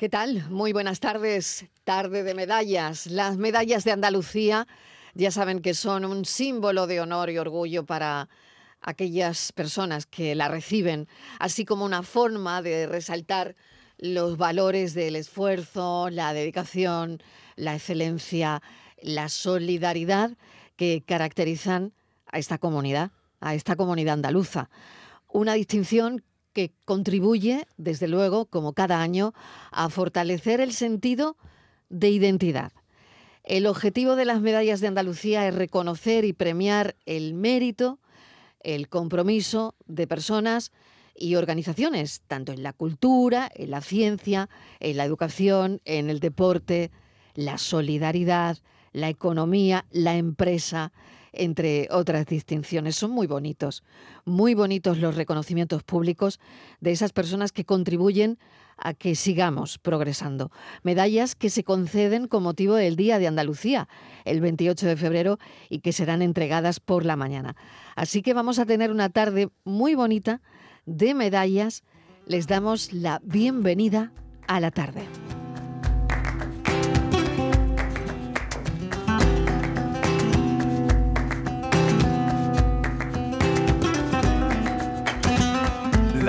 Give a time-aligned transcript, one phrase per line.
[0.00, 0.48] ¿Qué tal?
[0.48, 1.66] Muy buenas tardes.
[1.84, 3.06] Tarde de medallas.
[3.06, 4.66] Las medallas de Andalucía
[5.12, 8.30] ya saben que son un símbolo de honor y orgullo para
[8.80, 11.06] aquellas personas que la reciben,
[11.38, 13.56] así como una forma de resaltar
[13.98, 17.22] los valores del esfuerzo, la dedicación,
[17.56, 18.62] la excelencia,
[19.02, 20.38] la solidaridad
[20.76, 21.92] que caracterizan
[22.24, 23.10] a esta comunidad,
[23.40, 24.70] a esta comunidad andaluza.
[25.28, 29.32] Una distinción que contribuye, desde luego, como cada año,
[29.70, 31.36] a fortalecer el sentido
[31.88, 32.72] de identidad.
[33.44, 37.98] El objetivo de las medallas de Andalucía es reconocer y premiar el mérito,
[38.62, 40.72] el compromiso de personas
[41.14, 46.90] y organizaciones, tanto en la cultura, en la ciencia, en la educación, en el deporte,
[47.34, 48.58] la solidaridad,
[48.92, 50.92] la economía, la empresa,
[51.32, 52.96] entre otras distinciones.
[52.96, 53.82] Son muy bonitos,
[54.24, 56.40] muy bonitos los reconocimientos públicos
[56.80, 58.38] de esas personas que contribuyen
[58.76, 60.50] a que sigamos progresando.
[60.82, 63.88] Medallas que se conceden con motivo del Día de Andalucía,
[64.24, 67.56] el 28 de febrero, y que serán entregadas por la mañana.
[67.94, 70.40] Así que vamos a tener una tarde muy bonita
[70.86, 71.84] de medallas.
[72.26, 74.12] Les damos la bienvenida
[74.46, 75.02] a la tarde.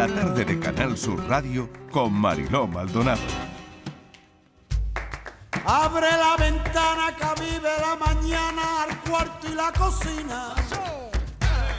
[0.02, 3.22] La tarde de Canal Sur Radio con Mariló Maldonado.
[5.64, 10.56] Abre la ventana que vive la mañana al cuarto y la cocina.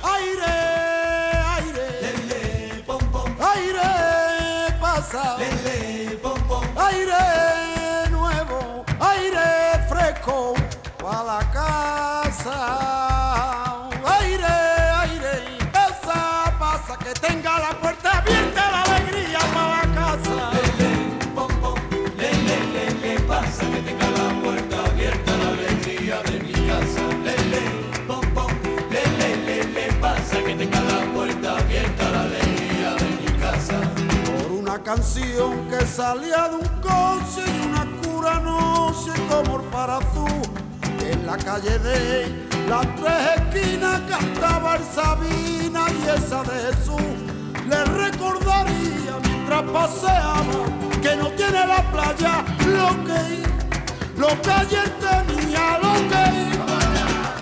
[0.04, 0.52] Aire,
[1.56, 2.84] aire,
[3.40, 5.36] aire pasa.
[6.76, 7.51] Aire
[34.94, 40.26] canción que salía de un coche y una cura no sé cómo para tú
[41.00, 47.14] en la calle de las tres esquinas cantaba el Sabina y esa de Jesús.
[47.70, 50.62] Le recordaría mientras paseaba
[51.00, 53.22] que no tiene la playa lo que
[54.20, 56.24] lo que ayer tenía lo que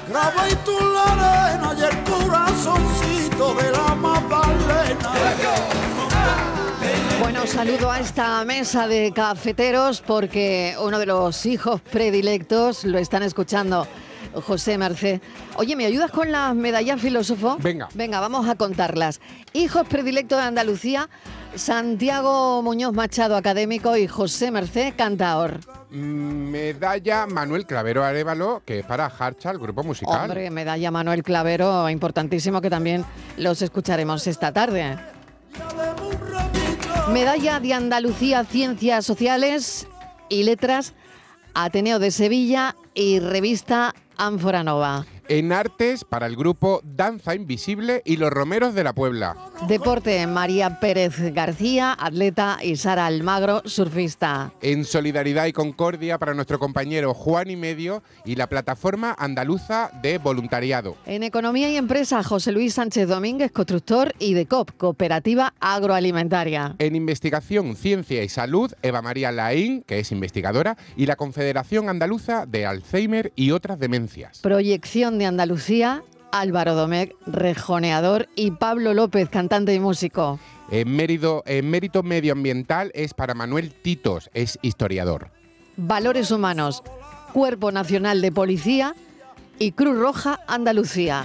[0.08, 5.79] graba y tú la arena y el corazoncito de la Magdalena
[7.20, 13.22] Bueno, saludo a esta mesa de cafeteros porque uno de los hijos predilectos lo están
[13.22, 13.86] escuchando.
[14.32, 15.20] José Merced.
[15.56, 17.58] Oye, ¿me ayudas con las medallas filósofo?
[17.60, 17.88] Venga.
[17.94, 19.20] Venga, vamos a contarlas.
[19.52, 21.08] Hijos predilectos de Andalucía,
[21.56, 25.60] Santiago Muñoz Machado, académico, y José Merced, cantaor.
[25.90, 30.22] Medalla Manuel Clavero Arevalo, que es para Harcha, el grupo musical.
[30.22, 33.04] Hombre, medalla Manuel Clavero, importantísimo que también
[33.36, 34.96] los escucharemos esta tarde.
[37.12, 39.88] Medalla de Andalucía, Ciencias Sociales
[40.28, 40.94] y Letras,
[41.54, 45.06] Ateneo de Sevilla y revista Ánfora Nova.
[45.30, 49.36] En artes, para el grupo Danza Invisible y Los Romeros de la Puebla.
[49.68, 54.52] Deporte, María Pérez García, atleta, y Sara Almagro, surfista.
[54.60, 60.18] En solidaridad y concordia para nuestro compañero Juan y Medio y la plataforma andaluza de
[60.18, 60.96] voluntariado.
[61.06, 66.74] En Economía y Empresa, José Luis Sánchez Domínguez, constructor, y de COP, Cooperativa Agroalimentaria.
[66.80, 72.46] En investigación, ciencia y salud, Eva María Laín, que es investigadora, y la Confederación Andaluza
[72.46, 74.40] de Alzheimer y otras demencias.
[74.40, 80.40] Proyección de Andalucía, Álvaro Domecq, rejoneador, y Pablo López, cantante y músico.
[80.70, 85.30] En mérito, en mérito medioambiental es para Manuel Titos, es historiador.
[85.76, 86.82] Valores Humanos,
[87.32, 88.94] Cuerpo Nacional de Policía
[89.60, 91.22] y Cruz Roja Andalucía.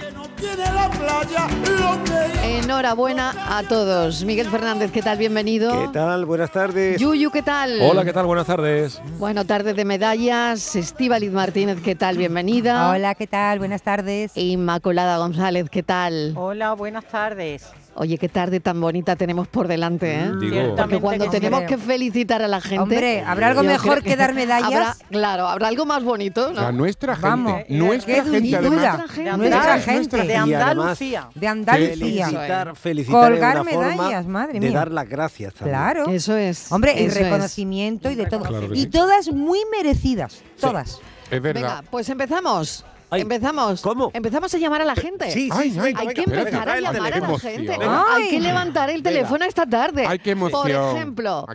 [2.44, 4.24] Enhorabuena a todos.
[4.24, 5.16] Miguel Fernández, ¿qué tal?
[5.16, 5.86] Bienvenido.
[5.86, 6.26] ¿Qué tal?
[6.26, 7.00] Buenas tardes.
[7.00, 7.80] Yuyu, ¿qué tal?
[7.80, 8.26] Hola, ¿qué tal?
[8.26, 9.00] Buenas tardes.
[9.18, 10.76] Bueno, tarde de medallas.
[10.76, 12.18] Estíbaliz Martínez, ¿qué tal?
[12.18, 12.90] Bienvenida.
[12.90, 13.58] Hola, ¿qué tal?
[13.58, 14.36] Buenas tardes.
[14.36, 16.34] Inmaculada González, ¿qué tal?
[16.36, 17.72] Hola, buenas tardes.
[17.98, 20.30] Oye, qué tarde tan bonita tenemos por delante, ¿eh?
[20.38, 21.66] Digo, Porque cuando que tenemos sí.
[21.66, 22.78] que felicitar a la gente.
[22.82, 24.66] Hombre, ¿habrá algo mejor que dar medallas?
[24.66, 26.72] Habrá, claro, habrá algo más bonito, O sea, ¿no?
[26.72, 28.80] nuestra gente, Vamos, nuestra gente además.
[28.80, 29.36] Nuestra gente.
[29.38, 30.22] Nuestra Andal- gente.
[30.26, 31.28] De Andalucía.
[31.34, 32.26] De Andalucía.
[32.26, 34.78] Felicitar, felicitar Colgar es una forma medallas, madre de mía.
[34.78, 35.76] dar las gracias también.
[35.78, 36.06] Claro.
[36.10, 36.70] Eso es.
[36.70, 37.14] Hombre, y es.
[37.14, 38.44] reconocimiento y de todo.
[38.44, 38.86] Claro y sí.
[38.88, 40.42] todas muy merecidas.
[40.60, 41.00] Todas.
[41.30, 41.62] Es verdad.
[41.62, 42.84] Venga, pues empezamos.
[43.10, 43.82] Ay, empezamos.
[43.82, 44.10] ¿cómo?
[44.12, 45.30] Empezamos a llamar a la gente.
[45.30, 47.78] Sí, sí, Ay, sí, ay, Hay que empezar venga, a llamar a la gente.
[47.80, 50.04] Hay que levantar el teléfono esta tarde.
[50.06, 50.62] Ay, qué emoción.
[50.62, 51.46] Por ejemplo,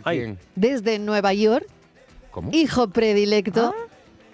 [0.54, 1.66] desde Nueva York,
[2.30, 2.50] ¿Cómo?
[2.52, 3.74] hijo predilecto,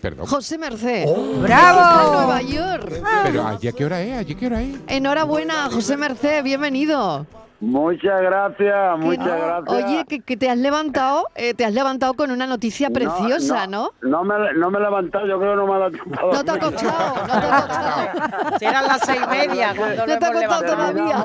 [0.00, 0.26] Perdón.
[0.26, 1.04] José Merced.
[1.08, 1.40] Oh.
[1.40, 2.12] ¡Bravo!
[2.12, 3.02] Nueva York.
[3.24, 4.18] Pero ¿allí a qué hora es?
[4.18, 4.76] ¿Allí qué hora es?
[4.86, 7.26] Enhorabuena, José Merced, bienvenido.
[7.60, 9.68] Muchas gracias, muchas gracias.
[9.84, 13.90] Oye, que, que te has levantado, eh, te has levantado con una noticia preciosa, ¿no?
[14.00, 16.30] No, me, no me he levantado, yo creo que no me ha dado tiempo.
[16.32, 18.58] No te ha costado, no te ha costado.
[18.60, 20.76] Si eran las seis y media cuando No te ha costado levantado.
[20.76, 21.24] todavía.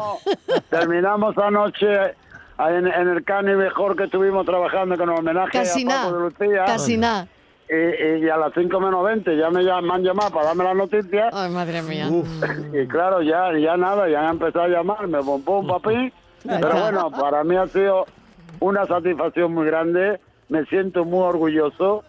[0.69, 2.15] Terminamos, terminamos anoche
[2.57, 6.19] en, en el Cani mejor que estuvimos trabajando con el homenaje Casi a Paco de
[6.19, 6.65] Lucía.
[6.65, 7.27] casi nada.
[7.69, 10.63] Y, y a las 5 menos 20 ya me, llam- me han llamado para darme
[10.63, 11.31] las noticias.
[11.33, 12.07] Ay, madre mía.
[12.73, 16.11] Y claro, ya, ya nada, ya han empezado a llamarme, pum, pum, papi.
[16.45, 18.05] Pero bueno, para mí ha sido
[18.59, 20.19] una satisfacción muy grande.
[20.49, 22.03] Me siento muy orgulloso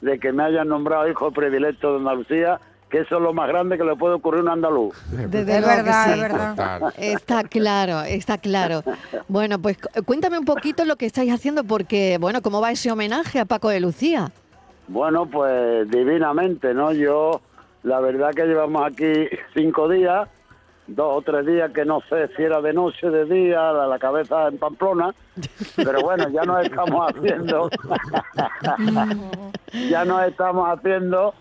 [0.00, 3.76] de que me hayan nombrado hijo predilecto de Andalucía, que eso es lo más grande
[3.78, 4.94] que le puede ocurrir a un andaluz.
[5.10, 6.10] Desde Es luego que verdad, sí.
[6.12, 6.92] es verdad.
[6.96, 8.82] Está claro, está claro.
[9.28, 12.90] Bueno, pues cu- cuéntame un poquito lo que estáis haciendo porque, bueno, ¿cómo va ese
[12.90, 14.30] homenaje a Paco de Lucía?
[14.88, 16.92] Bueno, pues divinamente, ¿no?
[16.92, 17.40] Yo,
[17.84, 20.28] la verdad que llevamos aquí cinco días,
[20.94, 23.98] dos o tres días que no sé si era de noche, de día, la, la
[23.98, 25.14] cabeza en Pamplona,
[25.76, 27.70] pero bueno, ya nos estamos haciendo,
[29.90, 31.34] ya nos estamos haciendo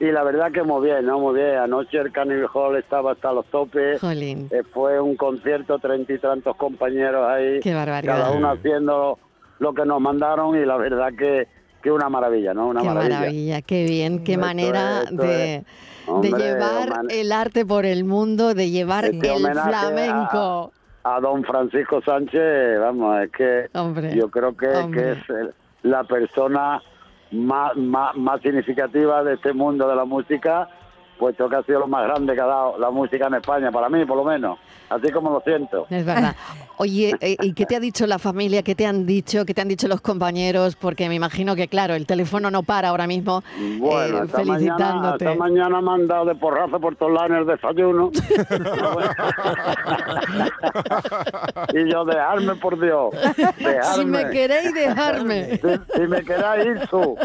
[0.00, 1.18] y la verdad que muy bien, ¿no?
[1.18, 1.56] Muy bien.
[1.58, 4.00] Anoche el Carnival Hall estaba hasta los topes.
[4.00, 8.16] Jolín, Eh, fue un concierto, treinta y tantos compañeros ahí, qué barbaridad.
[8.16, 9.18] cada uno haciendo
[9.58, 11.48] lo que nos mandaron y la verdad que,
[11.82, 12.68] que una maravilla, ¿no?
[12.68, 13.18] Una Qué maravilla.
[13.18, 15.64] maravilla, qué bien, qué Esto manera es, de, es.
[16.22, 20.72] De llevar el arte por el mundo, de llevar Este el a- flamenco.
[21.04, 25.18] A don Francisco Sánchez, vamos, es que Hombre, yo creo que, que es
[25.82, 26.82] la persona
[27.30, 30.68] más, más, más significativa de este mundo de la música,
[31.18, 33.88] puesto que ha sido lo más grande que ha dado la música en España, para
[33.88, 35.86] mí por lo menos, así como lo siento.
[35.90, 36.34] Es verdad.
[36.80, 38.62] Oye, eh, ¿y qué te ha dicho la familia?
[38.62, 39.44] ¿Qué te han dicho?
[39.44, 40.76] ¿Qué te han dicho los compañeros?
[40.76, 43.42] Porque me imagino que, claro, el teléfono no para ahora mismo
[43.78, 45.24] Bueno, eh, esta, mañana, felicitándote.
[45.24, 48.12] esta mañana me han dado de porrazo por todos lados en el desayuno.
[51.74, 53.10] y yo, dejarme, por Dios.
[53.58, 53.94] Dejarme.
[53.96, 55.58] Si me queréis dejarme.
[55.58, 57.16] Si, si me queráis ir tú.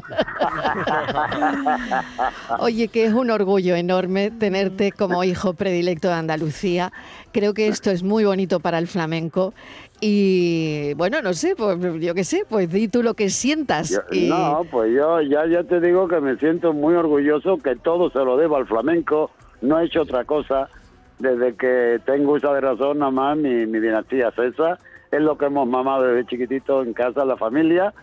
[2.57, 6.91] Oye, que es un orgullo enorme tenerte como hijo predilecto de Andalucía.
[7.31, 9.53] Creo que esto es muy bonito para el flamenco.
[9.99, 13.89] Y bueno, no sé, pues yo qué sé, pues di tú lo que sientas.
[13.89, 17.75] Yo- y- No, pues yo ya, ya te digo que me siento muy orgulloso, que
[17.75, 19.31] todo se lo debo al flamenco.
[19.61, 20.69] No he hecho otra cosa
[21.19, 24.77] desde que tengo uso de razón, nada más mi, mi dinastía César.
[25.11, 27.93] Es lo que hemos mamado desde chiquitito en casa, la familia.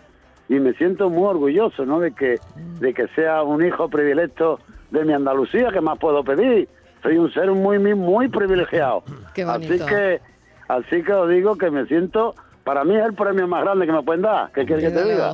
[0.49, 2.00] Y me siento muy orgulloso, ¿no?
[2.00, 2.38] De que,
[2.81, 4.59] de que sea un hijo predilecto
[4.91, 6.69] de mi Andalucía, que más puedo pedir?
[7.03, 9.03] Soy un ser muy, muy, muy privilegiado.
[9.35, 10.21] Qué Así que,
[10.69, 12.35] así que os digo que me siento,
[12.65, 14.51] para mí es el premio más grande que me pueden dar.
[14.53, 15.31] ¿Qué quieres que te diga?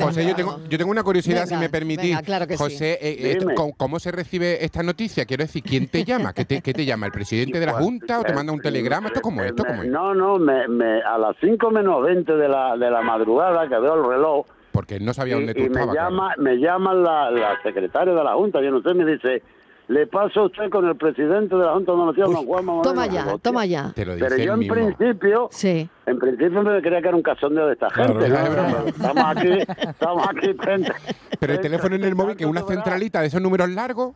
[0.00, 2.10] José, yo tengo, yo tengo una curiosidad, si me permitís.
[2.10, 2.62] venga, claro que sí.
[2.62, 3.54] José, eh, eh, Dime.
[3.54, 5.24] ¿cómo, cómo se recibe esta noticia?
[5.26, 6.32] Quiero decir, ¿quién te llama?
[6.32, 7.06] ¿Qué te, qué te llama?
[7.06, 9.08] ¿El presidente de la Junta o te manda un telegrama?
[9.08, 9.50] ¿Esto cómo es?
[9.50, 9.90] ¿Esto cómo es?
[9.90, 13.78] No, no, me, me- a las 5 menos 20 de la, de la madrugada que
[13.78, 15.94] veo el reloj Porque no sabía y, dónde tú y me estabas.
[15.94, 16.10] claro.
[16.10, 19.42] llama, me llama la, la secretaria de la Junta, yo no sé, me dice,
[19.88, 22.90] le paso a usted con el presidente de la Junta de Andalucía, don Juan Mamoreno".
[22.94, 23.38] Toma ya, "Hostia".
[23.42, 23.92] toma ya.
[23.94, 24.74] Te lo dice Pero yo en mismo.
[24.74, 25.88] principio, Sí.
[26.06, 28.26] en principio me creía que era un cachondeo de esta gente.
[28.26, 30.52] Estamos aquí, estamos aquí.
[30.54, 30.92] frente-
[31.38, 34.14] Pero el teléfono en el móvil, que una centralita de esos números largos,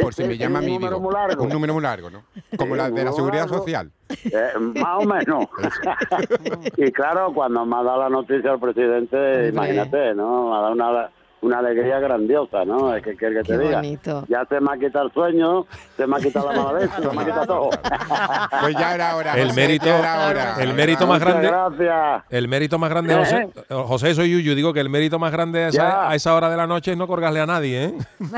[0.00, 1.42] por si me llama a un mí, número digo, muy largo.
[1.44, 2.24] un número muy largo, ¿no?
[2.56, 3.58] Como la de la seguridad largo.
[3.58, 3.90] social.
[4.24, 5.46] Eh, más o menos.
[6.76, 10.50] y claro, cuando me ha dado la noticia el presidente, imagínate, ¿no?
[10.50, 12.94] Me ha dado una, una alegría grandiosa, ¿no?
[12.94, 13.76] Es que quiere que Qué te diga.
[13.76, 14.24] bonito.
[14.28, 15.66] Ya se me ha quitado el sueño,
[15.96, 17.70] se me ha quitado la mala leche, se me ha quitado todo.
[18.60, 19.34] Pues ya era hora.
[19.38, 20.54] El José, mérito- era hora.
[20.60, 22.24] el mérito más Muchas grande- gracias.
[22.30, 25.64] El mérito más grande, Eh, José, José, soy Yuyu, digo que el mérito más grande
[25.64, 27.94] a esa, a esa hora de la noche es no colgarle a nadie, ¿eh?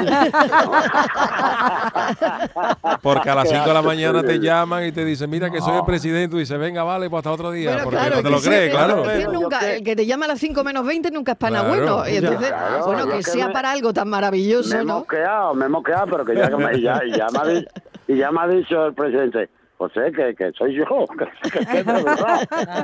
[3.02, 5.76] Porque a las 5 de la mañana te llaman y te dicen, mira que soy
[5.78, 8.16] el presidente, y tú dices, venga, vale, pues hasta otro día, Bueno, porque claro, no
[8.16, 8.95] te que lo crees, que- claro.
[8.97, 11.33] que Bueno, yo nunca- que- el que te llama a las 5 menos 20 nunca
[11.33, 11.97] es para nada Claro.
[11.97, 12.09] bueno.
[12.09, 14.99] Y entonces, Claro, bueno, que que sea me- para algo tan Me maravilloso, he ¿no?
[15.00, 17.64] mosqueado, me he mosqueado, pero que ya, ya, ya me ha
[18.09, 20.85] y ya me ha dicho el presidente, José, que, que soy yo,
[21.18, 21.85] que, que, que.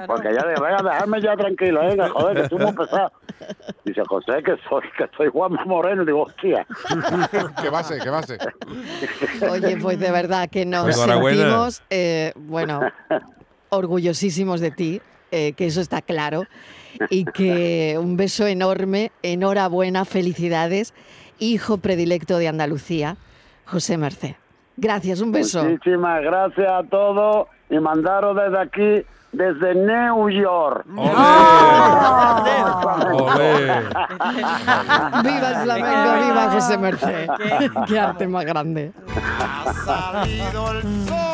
[0.07, 3.13] Porque ya de venga, dejarme ya tranquilo, venga, joder, que estoy muy pesado.
[3.85, 6.05] Dice, José, que soy, que soy Juan Moreno.
[6.07, 6.67] Digo, hostia.
[7.63, 8.01] ¿Qué va a ser?
[8.03, 8.39] ¿Qué va a ser?
[9.51, 12.81] Oye, pues de verdad que nos Pues sentimos, eh, bueno,
[13.69, 16.45] orgullosísimos de ti, eh, que eso está claro,
[17.11, 20.95] y que un beso enorme, enhorabuena, felicidades,
[21.39, 23.17] hijo predilecto de Andalucía.
[23.67, 24.37] José Merced.
[24.77, 25.65] Gracias, un beso.
[25.65, 30.87] Muchísimas gracias a todos y mandaros desde aquí, desde New York.
[30.97, 31.01] Olé.
[35.23, 37.29] Viva el flamenco, viva José Merced.
[37.89, 38.93] Qué arte más grande.
[39.41, 41.26] Ha salido el sol.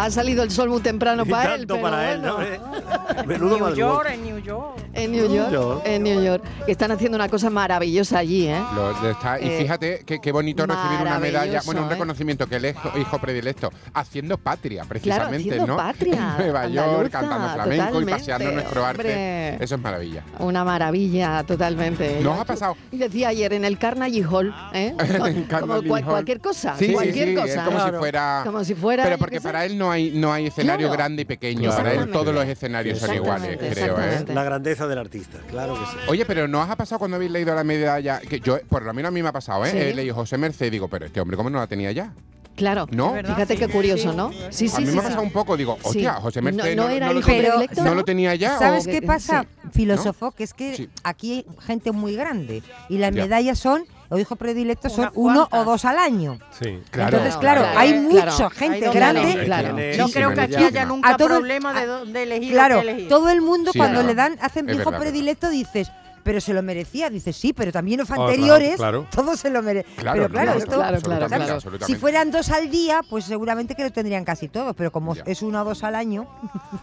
[0.00, 2.38] Ha salido el sol muy temprano Y para él, pero para él, bueno.
[2.38, 2.80] ¿no?
[3.10, 3.74] Eh, Menudo New.
[3.76, 4.78] York, en New York.
[4.94, 5.82] En New York, York.
[5.84, 6.42] en New York.
[6.64, 8.58] Que están haciendo una cosa maravillosa allí, ¿eh?
[8.74, 11.90] Lo- lo está- y Eh, fíjate qué, bonito recibir una medalla, bueno, un ¿eh?
[11.90, 15.76] reconocimiento que el hijo, hijo predilecto, haciendo patria, precisamente, haciendo ¿no?
[15.76, 19.00] patria, En Nueva York, cantando flamenco y paseando nuestro arte.
[19.02, 19.64] hombre.
[19.64, 20.22] Eso es maravilla.
[20.38, 22.20] Una maravilla, totalmente.
[22.22, 22.76] ¿No os ha pasado?
[22.90, 24.94] Y decía ayer en el Carnegie Hall, ¿eh?
[24.98, 26.10] En Como Carnegie cual- Hall.
[26.10, 27.64] cualquier cosa, Sí, sí, cualquier sí, cosa.
[27.64, 28.42] como si fuera...
[28.46, 30.98] Como si fuera, Pero porque para él no hay, no hay escenario Claro.
[30.98, 31.70] grande y pequeño.
[31.70, 32.12] Para él Exactamente.
[32.18, 34.24] todos los escenarios son iguales, creo, ¿eh?
[34.32, 35.96] La grandeza del artista, claro que sí.
[36.08, 38.20] Oye, pero ¿no os ha pasado cuando habéis leído la medalla?
[38.20, 39.70] Que yo, por lo menos a mí me ha pasado, ¿eh?
[39.70, 39.76] Sí.
[39.78, 42.12] He leído José Merced y digo, pero este hombre, ¿cómo no la tenía ya?
[42.56, 42.86] Claro.
[42.90, 43.14] ¿No?
[43.14, 44.30] Fíjate qué curioso, ¿no?
[44.50, 44.92] Sí, sí, a mí sí.
[44.92, 45.06] me ha sí.
[45.08, 45.88] pasado un poco, digo, Sí.
[45.88, 47.52] hostia, José No- Merced no no, era no lo, tenía-
[47.84, 48.58] no lo tenía ya.
[48.58, 49.68] ¿Sabes o- qué pasa, sí.
[49.72, 50.32] filósofo?
[50.32, 50.88] Que es que Sí.
[51.02, 53.22] aquí hay gente muy grande y las Ya.
[53.22, 56.38] medallas son, o hijos predilectos son uno o dos al año.
[56.50, 56.80] Sí.
[56.90, 58.32] Claro, Entonces, claro, claro, hay claro.
[58.32, 59.44] mucha gente Hay grande.
[59.44, 59.76] Claro.
[59.98, 63.08] No creo que aquí haya nunca todo- problema de dónde elegir o Claro, qué elegir.
[63.08, 64.08] todo el mundo Sí, cuando claro.
[64.08, 65.90] le dan, hacen Es hijo verdad, predilecto dices,
[66.22, 67.08] pero se lo merecía.
[67.08, 69.06] Dices, sí, pero también los Oh, claro, anteriores, claro.
[69.10, 69.90] todos se lo merecen.
[69.96, 71.54] Claro, pero claro, claro, esto, claro, absolutamente, claro, claro.
[71.54, 71.86] absolutamente.
[71.94, 74.74] si fueran dos al día, pues seguramente que lo tendrían casi todos.
[74.76, 75.22] Pero como Ya.
[75.26, 76.26] es uno o dos al año,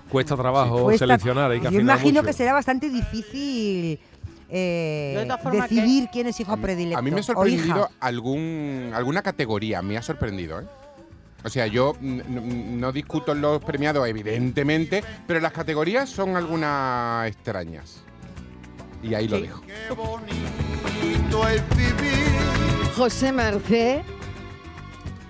[0.10, 2.27] Cuesta trabajo cuesta- seleccionar, hay que yo imagino mucho.
[2.27, 4.00] que será bastante difícil
[4.49, 6.99] eh, de decidir quién es hijo A mí- predilecto.
[6.99, 10.65] A mí me ha sorprendido algún, alguna categoría, me ha sorprendido, ¿eh?
[11.43, 18.01] O sea, yo no discuto los premiados, evidentemente, pero las categorías son algunas extrañas.
[19.03, 19.61] Y ahí lo dejo.
[19.61, 22.91] Qué bonito es vivir.
[22.97, 24.01] José Merced,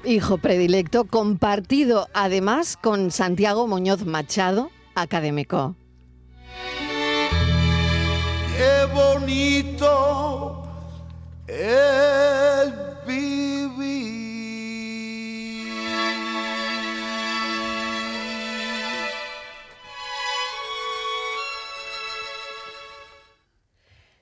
[0.06, 5.76] hijo predilecto, compartido además con Santiago Muñoz Machado, académico.
[8.58, 10.64] Qué bonito
[11.48, 12.74] es
[13.06, 14.08] vivir.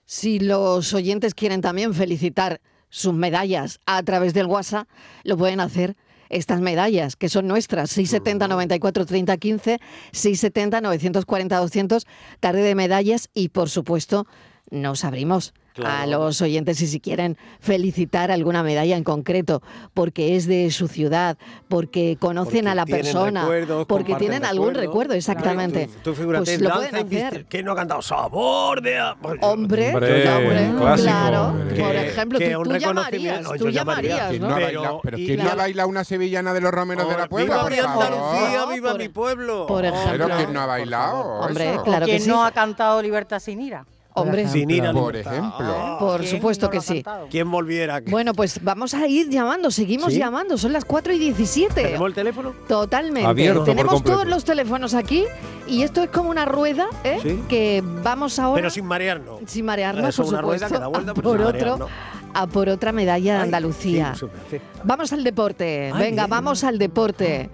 [0.06, 4.90] Si los oyentes quieren también felicitar sus medallas a través del WhatsApp,
[5.24, 5.96] lo pueden hacer.
[6.36, 9.80] Estas medallas, que son nuestras, 670 94 30 15,
[10.12, 12.08] 670 940 200,
[12.42, 14.28] tarde de medallas y, por supuesto,
[14.70, 16.12] nos abrimos a Claro.
[16.26, 19.62] los oyentes si si quieren felicitar alguna medalla en concreto,
[19.94, 24.74] porque es de su ciudad, porque conocen Porque a la persona, recuerdos, porque tienen algún
[24.74, 25.88] recuerdo, exactamente.
[26.04, 27.46] Tú, tú figúrate, Pues lo pueden y hacer.
[27.50, 31.04] ¿Quién no ha cantado sabor de a- Pues, Hombre, Hombre, hombre, clásico.
[31.04, 31.56] claro.
[31.74, 34.56] Que- Por ejemplo, que tú, tú llamarías, No, tú llamarías, ¿Quién ¿no?
[35.04, 35.58] Pero- y quién no ha claro.
[35.58, 37.64] bailado una sevillana de los romeros de la Puebla?
[37.64, 38.04] ¡Viva por favor?
[38.06, 39.66] Andalucía, viva Por- mi pueblo!
[39.68, 40.12] por ejemplo.
[40.28, 41.22] Pero ¿quién no ha bailado?
[41.42, 42.30] Hombre, claro que ¿Quién sí.
[42.30, 43.86] no ha cantado Libertad sin ira?
[44.18, 45.98] Hombre, Sin ir a Por ejemplo.
[46.00, 47.04] por ¿Quién supuesto no que sí.
[47.04, 47.28] cantado?
[47.30, 48.02] ¿Quién volviera?
[48.08, 50.20] Bueno, pues vamos a ir llamando, seguimos ¿Sí?
[50.20, 51.74] llamando, son las 4 y 17.
[51.84, 52.54] ¿Tenemos el teléfono?
[52.68, 53.28] Totalmente.
[53.28, 55.26] Abierto por Tenemos todos los teléfonos aquí
[55.68, 57.20] y esto es como una rueda, ¿eh?
[57.22, 57.40] Sí.
[57.50, 59.42] Que vamos ahora Pero sin marearnos.
[59.48, 61.60] sin marearnos, Eso, por una rueda supuesto, que da vuelta, a pero por sin otro,
[61.78, 61.90] marearnos.
[62.34, 64.14] a por otra medalla de Andalucía.
[64.14, 64.58] sí, súper, sí.
[64.86, 65.92] Vamos al deporte.
[65.94, 66.30] Ay, Venga, bien.
[66.30, 67.50] vamos al deporte.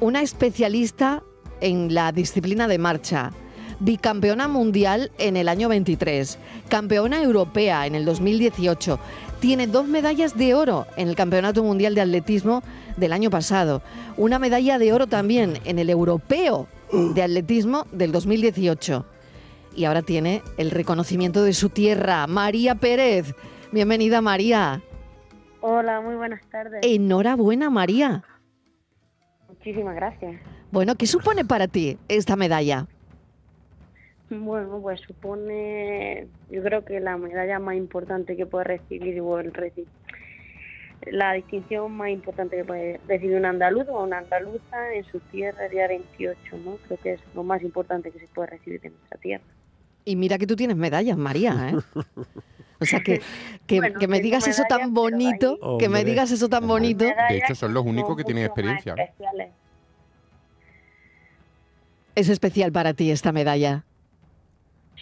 [0.00, 1.22] Una especialista
[1.60, 3.30] en la disciplina de marcha.
[3.82, 6.38] Bicampeona mundial en el año 23.
[6.68, 9.00] Campeona europea en el 2018.
[9.40, 12.62] Tiene dos medallas de oro en el Campeonato Mundial de Atletismo
[12.96, 13.82] del año pasado.
[14.16, 19.04] Una medalla de oro también en el Europeo de Atletismo del 2018.
[19.74, 23.34] Y ahora tiene el reconocimiento de su tierra, María Pérez.
[23.72, 24.80] Bienvenida, María.
[25.60, 26.82] Hola, muy buenas tardes.
[26.82, 28.22] Enhorabuena, María.
[29.48, 30.40] Muchísimas gracias.
[30.70, 32.86] Bueno, ¿qué supone para ti esta medalla?
[34.40, 39.52] Bueno, pues supone, yo creo que la medalla más importante que puede recibir o el
[39.52, 39.86] reci-
[41.10, 45.66] la distinción más importante que puede recibir un andaluz o una andaluza en su tierra
[45.66, 46.76] el día 28, ¿no?
[46.86, 49.44] Creo que es lo más importante que se puede recibir en nuestra tierra.
[50.04, 51.76] Y mira que tú tienes medallas, María, ¿eh?
[52.80, 53.20] O sea, que,
[53.68, 57.04] que, Bueno, que me digas eso tan bonito, ahí- que me digas eso tan bonito.
[57.28, 58.94] De hecho, son los únicos que tienen experiencia.
[62.14, 63.84] Es especial para ti esta medalla.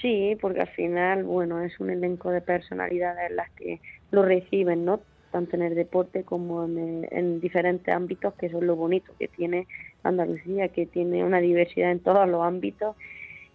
[0.00, 3.80] Sí, porque al final, bueno, es un elenco de personalidades las que
[4.10, 5.00] lo reciben, ¿no?
[5.30, 9.12] Tanto en el deporte como en, el- en diferentes ámbitos, que eso es lo bonito
[9.18, 9.66] que tiene
[10.02, 12.96] Andalucía, que tiene una diversidad en todos los ámbitos,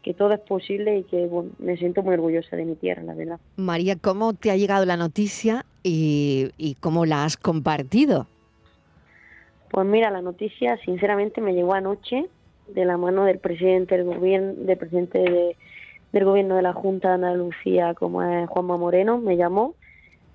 [0.04, 3.16] que todo es posible y que bueno, me siento muy orgullosa de mi tierra, la
[3.16, 3.40] verdad.
[3.58, 8.28] María, ¿cómo te ha llegado la noticia y, y cómo la has compartido?
[9.72, 12.25] Pues mira, la noticia sinceramente me llegó anoche
[12.68, 15.58] de la mano del presidente del gobierno, del presidente de-
[16.16, 19.76] del gobierno de la Junta de Andalucía, como es Juanma Moreno, me llamó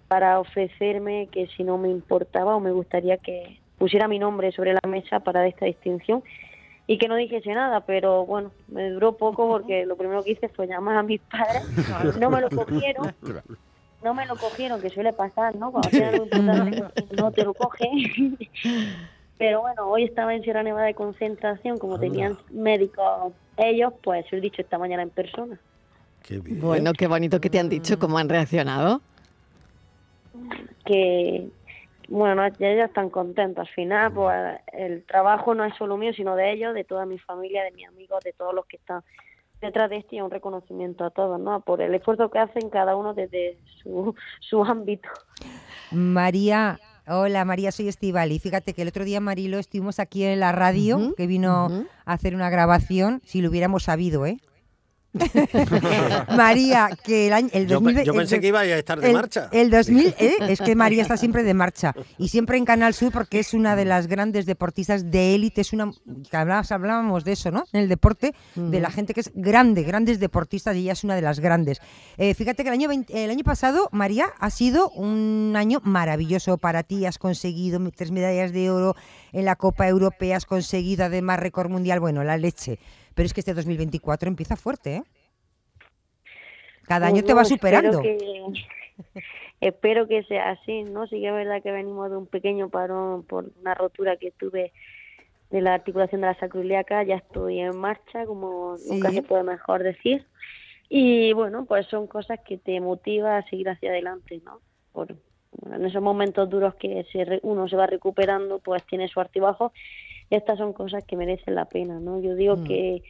[0.08, 4.74] para ofrecerme que si no me importaba o me gustaría que pusiera mi nombre sobre
[4.74, 6.22] la mesa para esta distinción
[6.86, 10.50] y que no dijese nada, pero bueno, me duró poco porque lo primero que hice
[10.50, 11.64] fue llamar a mis padres,
[12.20, 13.14] no me lo cogieron,
[14.04, 15.72] no me lo cogieron, que suele pasar, ¿no?
[15.72, 16.82] Cuando tienes algo importante,
[17.16, 18.36] no te lo cogen.
[19.38, 24.36] Pero bueno, hoy estaba en Sierra Nevada de concentración, como tenían médicos ellos, pues lo
[24.36, 25.58] he dicho esta mañana en persona.
[26.60, 29.00] Bueno, qué bonito que te han dicho, cómo han reaccionado.
[30.84, 31.50] que
[32.10, 33.68] bueno, no, ya ellos están contentos.
[33.68, 34.36] Al final, pues
[34.72, 37.86] el trabajo no es solo mío, sino de ellos, de toda mi familia, de mis
[37.86, 39.02] amigos, de todos los que están
[39.60, 41.60] detrás de esto y un reconocimiento a todos, ¿no?
[41.60, 45.08] Por el esfuerzo que hacen cada uno desde su, su ámbito.
[45.92, 48.40] María, hola María, soy Estivali.
[48.40, 52.34] Fíjate que el otro día Marilo estuvimos aquí en la radio, que vino a hacer
[52.34, 54.38] una grabación, si lo hubiéramos sabido, ¿eh?
[56.36, 59.00] María, que el año el Yo, 2000 pe- yo el pensé que iba a estar
[59.00, 59.48] de el- marcha.
[59.52, 60.34] El 2000, ¿eh?
[60.48, 63.76] es que María está siempre de marcha y siempre en Canal Sur porque es una
[63.76, 65.90] de las grandes deportistas de élite, es una
[66.32, 67.64] hablábamos de eso, ¿no?
[67.72, 71.14] En el deporte de la gente que es grande, grandes deportistas y ella es una
[71.16, 71.80] de las grandes.
[72.16, 76.58] Eh, fíjate que el año 20 el año pasado María ha sido un año maravilloso
[76.58, 78.94] para ti, has conseguido tres medallas de oro
[79.32, 82.78] en la Copa Europea, has conseguido además récord mundial, bueno, la leche.
[83.20, 85.02] Pero es que este 2024 empieza fuerte, ¿eh?
[86.84, 87.54] Cada año te va espero
[87.92, 88.00] superando.
[88.00, 88.46] que-
[89.60, 91.06] espero que sea así, ¿no?
[91.06, 94.72] Sí que es verdad que venimos de un pequeño parón por una rotura que tuve
[95.50, 99.82] de la articulación de la sacroiliaca, ya estoy en marcha, como nunca se puede mejor
[99.82, 100.26] decir.
[100.88, 104.62] Y bueno, pues son cosas que te motiva a seguir hacia adelante, ¿no?
[104.92, 105.14] Por,
[105.70, 109.74] en esos momentos duros que se uno se va recuperando, pues tiene su altibajo.
[110.30, 112.20] Estas son cosas que merecen la pena, ¿no?
[112.20, 112.64] Yo digo Mm.
[112.64, 113.02] que,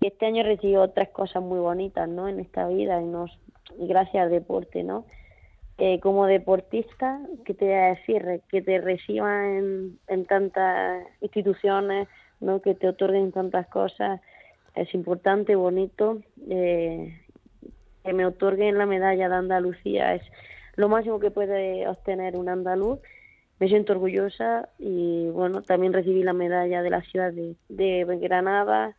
[0.00, 2.28] que este año he recibido tres cosas muy bonitas, ¿no?
[2.28, 3.38] En esta vida y, nos,
[3.78, 5.04] y gracias al deporte, ¿no?
[5.78, 8.42] Eh, como deportista, que te voy a decir?
[8.50, 12.06] Que te reciban en, en tantas instituciones,
[12.40, 12.60] ¿no?
[12.60, 14.20] Que te otorguen tantas cosas,
[14.74, 16.20] es importante, bonito.
[16.50, 17.18] Eh,
[18.04, 20.22] que me otorguen la medalla de Andalucía es
[20.76, 22.98] lo máximo que puede obtener un andaluz.
[23.60, 28.96] Me siento orgullosa y bueno, también recibí la medalla de la ciudad de, de Granada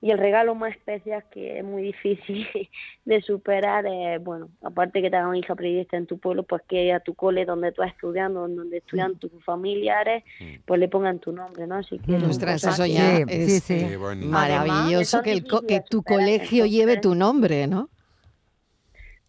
[0.00, 2.46] y el regalo más especial que es muy difícil
[3.04, 6.92] de superar es, bueno, aparte que te hagan hija periodista en tu pueblo, pues que
[6.92, 10.22] a tu cole donde tú estás estudiando, donde estudian tus familiares,
[10.64, 11.76] pues le pongan tu nombre, ¿no?
[11.76, 13.86] Así que cosas eso ya Sí, es sí, sí.
[13.88, 14.28] Qué bonito.
[14.28, 17.88] maravilloso que, el co- que tu colegio lleve tu nombre, ¿no?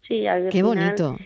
[0.07, 1.17] Sí, al Qué final bonito.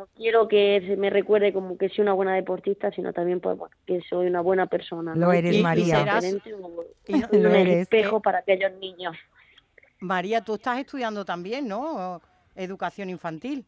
[0.00, 3.58] No quiero que se me recuerde como que soy una buena deportista, sino también pues,
[3.58, 5.14] bueno, que soy una buena persona.
[5.14, 5.32] Lo ¿no?
[5.34, 6.00] eres, Y- María.
[7.06, 7.82] y no- Lo eres.
[7.82, 9.14] espejo para aquellos niños.
[9.98, 12.22] María, tú estás estudiando también, ¿no?
[12.56, 13.66] Educación infantil.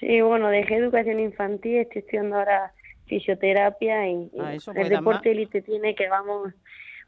[0.00, 2.72] Sí, bueno, dejé educación infantil, estoy estudiando ahora
[3.06, 6.52] fisioterapia y, y Ah, el deporte élite tiene que vamos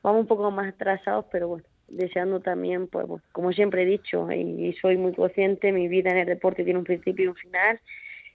[0.04, 4.72] vamos un poco más atrasados, pero bueno, deseando también, pues como siempre he dicho, y,
[4.80, 7.80] soy muy consciente, mi vida en el deporte tiene un principio y un final,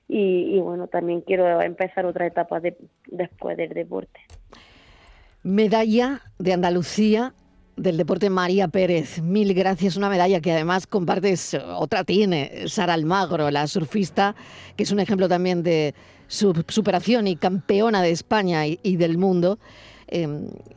[0.07, 4.19] y, bueno, también quiero empezar otra etapa de- después del deporte.
[5.41, 7.33] Medalla de Andalucía
[7.75, 9.21] del deporte María Pérez.
[9.21, 9.97] Mil gracias.
[9.97, 14.35] Una medalla que además compartes, otra tiene, Sara Almagro, la surfista,
[14.77, 15.93] que es un ejemplo también de
[16.27, 19.59] su superación y campeona de España y, del mundo.
[20.07, 20.27] Eh,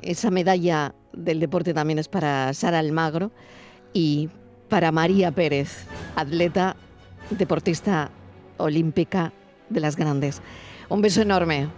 [0.02, 3.30] esa medalla del deporte también es para Sara Almagro
[3.92, 4.28] y
[4.68, 6.76] para María Pérez, atleta,
[7.30, 8.10] deportista
[8.58, 9.32] olímpica
[9.68, 10.42] de las grandes.
[10.88, 11.68] Un beso enorme.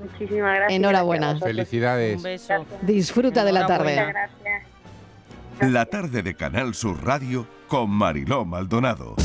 [0.00, 0.72] Muchísimas gracias.
[0.72, 1.28] Enhorabuena.
[1.28, 1.50] gracias.
[1.50, 2.16] Felicidades.
[2.16, 2.54] Un beso.
[2.82, 3.94] Disfruta de la Muchas tarde.
[3.94, 4.62] gracias.
[5.60, 9.16] La tarde de Canal Sur Radio con Mariló Maldonado.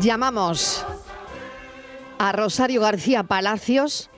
[0.00, 0.86] Llamamos
[2.18, 4.10] a Rosario García Palacios,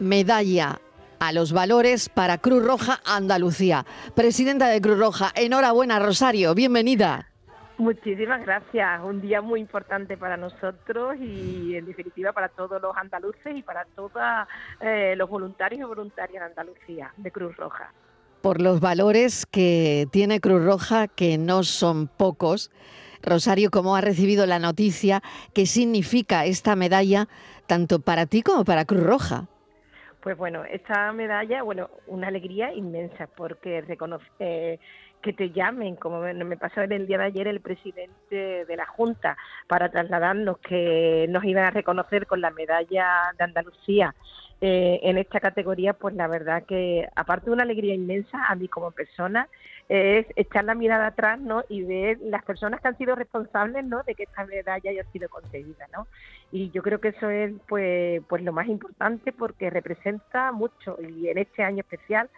[0.00, 0.80] medalla
[1.20, 3.86] a los valores para Cruz Roja Andalucía.
[4.16, 7.28] Presidenta de Cruz Roja, enhorabuena Rosario, bienvenida.
[7.76, 9.00] Muchísimas gracias.
[9.04, 13.84] Un día muy importante para nosotros y, en definitiva, para todos los andaluces y para
[13.94, 14.20] todos
[14.80, 17.92] eh, los voluntarios y voluntarias de Andalucía, de Cruz Roja.
[18.42, 22.72] Por los valores que tiene Cruz Roja, que no son pocos.
[23.22, 25.22] Rosario, ¿cómo ha recibido la noticia?
[25.54, 27.28] ¿Qué significa esta medalla
[27.66, 29.46] tanto para ti como para Cruz Roja?
[30.20, 34.78] Pues bueno, esta medalla, bueno, una alegría inmensa porque reconoce, eh,
[35.22, 38.86] que te llamen, como me, pasó en el día de ayer el presidente de la
[38.86, 44.14] Junta, para trasladarnos que nos iban a reconocer con la medalla de Andalucía
[44.60, 48.68] eh, en esta categoría, pues la verdad que, aparte de una alegría inmensa, a mí
[48.68, 49.48] como persona,
[49.88, 51.64] es echar la mirada atrás, ¿no?
[51.68, 54.02] Y ver las personas que han sido responsables, ¿no?
[54.02, 56.06] De que esta medalla haya sido conseguida, ¿no?
[56.52, 61.28] Y yo creo que eso es, pues, pues lo más importante porque representa mucho y
[61.28, 62.28] en este año especial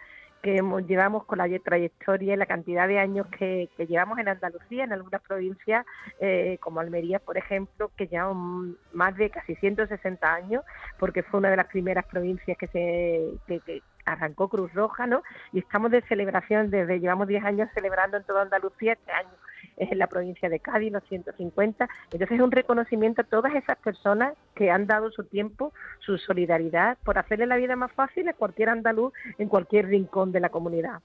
[0.41, 4.83] que llevamos con la trayectoria y la cantidad de años que, que llevamos en Andalucía,
[4.83, 5.85] en algunas provincias
[6.19, 10.63] eh, como Almería, por ejemplo, que llevan más de casi 160 años,
[10.97, 15.23] porque fue una de las primeras provincias que se arrancó Cruz Roja, ¿no?
[15.53, 19.29] Y estamos de celebración desde, llevamos 10 años celebrando en toda Andalucía, este año
[19.77, 21.89] es en la provincia de Cádiz, los 150.
[22.05, 26.97] Entonces es un reconocimiento a todas esas personas que han dado su tiempo, su solidaridad,
[27.03, 31.01] por hacerle la vida más fácil a cualquier andaluz en cualquier rincón de la comunidad.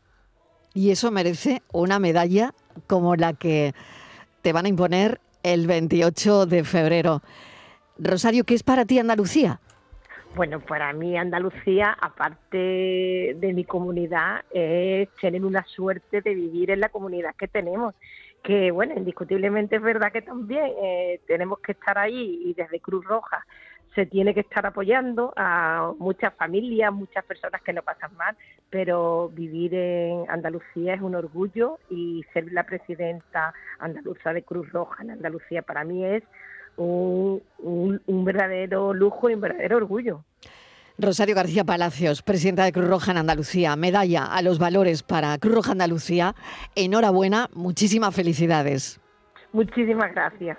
[0.74, 2.52] Y eso merece una medalla
[2.86, 3.74] como la que
[4.42, 7.22] te van a imponer el 28 de febrero.
[7.98, 9.60] Rosario, ¿qué es para ti Andalucía?
[10.36, 12.58] Bueno, para mí Andalucía, aparte
[13.38, 17.94] de mi comunidad, es tener una suerte de vivir en la comunidad que tenemos.
[18.42, 23.02] Que bueno, indiscutiblemente es verdad que también eh, tenemos que estar ahí y desde Cruz
[23.06, 23.46] Roja
[23.94, 28.36] se tiene que estar apoyando a muchas familias, muchas personas que lo pasan mal,
[28.68, 35.02] pero vivir en Andalucía es un orgullo y ser la presidenta andaluza de Cruz Roja
[35.02, 36.22] en Andalucía para mí es
[36.76, 40.24] un, un, un verdadero lujo y un verdadero orgullo.
[40.98, 45.54] Rosario García Palacios, presidenta de Cruz Roja en Andalucía, medalla a los valores para Cruz
[45.54, 46.34] Roja Andalucía.
[46.74, 48.98] Enhorabuena, muchísimas felicidades.
[49.52, 50.56] Muchísimas gracias.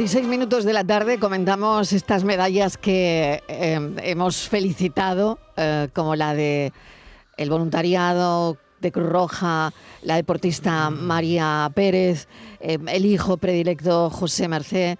[0.00, 6.32] 26 minutos de la tarde comentamos estas medallas que eh, hemos felicitado, eh, como la
[6.32, 6.72] de
[7.36, 12.28] el voluntariado de Cruz Roja, la deportista María Pérez,
[12.60, 14.96] eh, el hijo predilecto José Mercé.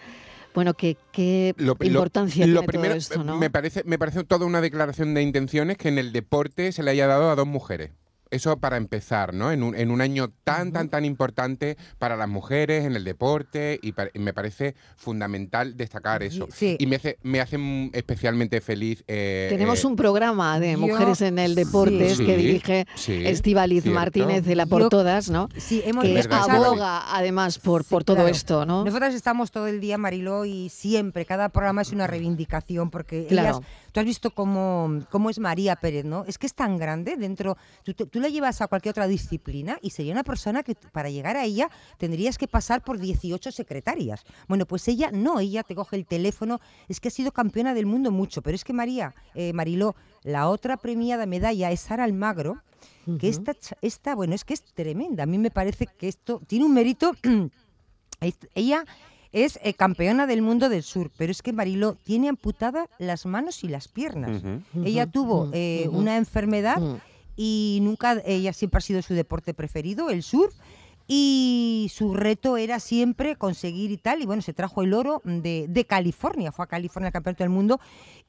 [0.52, 3.38] Bueno, ¿qué, qué Lo- importancia lo tiene primero, todo esto, no?
[3.38, 6.90] me parece me parece toda una declaración de intenciones que en el deporte se le
[6.90, 7.92] haya dado a dos mujeres.
[8.30, 9.50] Eso para empezar, ¿no?
[9.50, 13.78] En un, en un año tan, tan, tan importante para las mujeres en el deporte
[13.82, 16.46] y, pa- y me parece fundamental destacar eso.
[16.52, 16.76] sí.
[16.78, 19.02] Y me hace, me hace mm, especialmente feliz.
[19.08, 22.24] eh, Tenemos eh, un programa de yo- mujeres en el deporte Sí.
[22.24, 23.98] que dirige sí, Estivaliz cierto.
[23.98, 25.48] Martínez de la Por Yo- Todas, ¿no?
[25.56, 28.30] Sí, hemos que aboga además por, por todo Claro.
[28.30, 28.84] esto, ¿no?
[28.84, 33.58] Nosotras estamos todo el día, Mariló, y siempre, cada programa es una reivindicación, porque Claro.
[33.58, 36.24] ellas, tú has visto cómo, cómo es María Pérez, ¿no?
[36.26, 39.90] Es que es tan grande dentro, tú, tú la llevas a cualquier otra disciplina y
[39.90, 44.24] sería una persona que para llegar a ella tendrías que pasar por 18 secretarias.
[44.46, 47.86] Bueno, pues ella no, ella te coge el teléfono, es que ha sido campeona del
[47.86, 52.58] mundo mucho, pero es que María, eh, Mariló, la otra premiada medalla es Sara Almagro,
[53.18, 55.22] que esta, cha- esta, bueno, es que es tremenda.
[55.22, 57.12] A mí me parece que esto tiene un mérito
[58.54, 58.84] Ella
[59.32, 63.64] es eh, campeona del mundo del sur, pero es que Mariló tiene amputadas las manos
[63.64, 64.42] y las piernas.
[64.84, 66.78] Ella tuvo eh, una enfermedad.
[67.42, 70.54] Y nunca, ella siempre ha sido su deporte preferido, el surf.
[71.12, 74.22] Y su reto era siempre conseguir y tal.
[74.22, 77.50] Y bueno, se trajo el oro de, de California, fue a California al campeonato del
[77.50, 77.80] mundo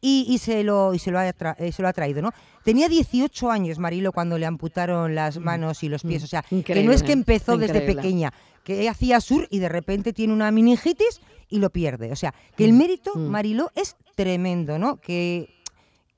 [0.01, 2.31] y, y se, lo, y se, lo ha tra- eh, se lo ha traído, ¿no?
[2.63, 6.23] Tenía 18 años Marilo cuando le amputaron las manos y los pies.
[6.23, 7.05] O sea, que no es Mm.
[7.05, 11.69] Que empezó desde pequeña, que hacía sur y de repente tiene una meningitis y lo
[11.69, 12.11] pierde.
[12.11, 14.95] O sea, que Mm, el mérito, Mariló, es tremendo, ¿no?
[14.97, 15.49] Que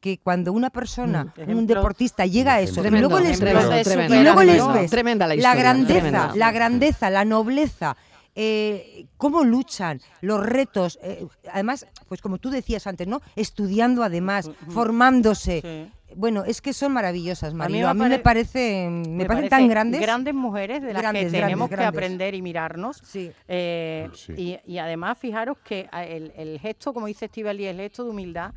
[0.03, 4.13] que cuando una persona, un Ejemplo- deportista llega a eso, y luego les ves, tremendo,
[4.15, 6.31] y luego les ves Tremenda la historia, grandeza, tremenda.
[6.35, 7.95] la grandeza, la nobleza,
[8.35, 13.21] eh, cómo luchan, los retos, eh, además, pues como tú decías antes, ¿no?
[13.37, 15.89] Estudiando además, formándose.
[16.17, 17.87] Bueno, es que son maravillosas, Marilo.
[17.87, 20.01] A mí, me, pare- parece, me, me parecen parece tan grandes.
[20.01, 21.97] Grandes mujeres de las Grandes, que grandes, tenemos que grandes.
[21.97, 23.01] aprender y mirarnos.
[23.47, 24.33] Eh, Sí.
[24.35, 28.09] y, y además, fijaros que a- el, el gesto, como dice Estivali, el gesto de
[28.11, 28.51] humildad,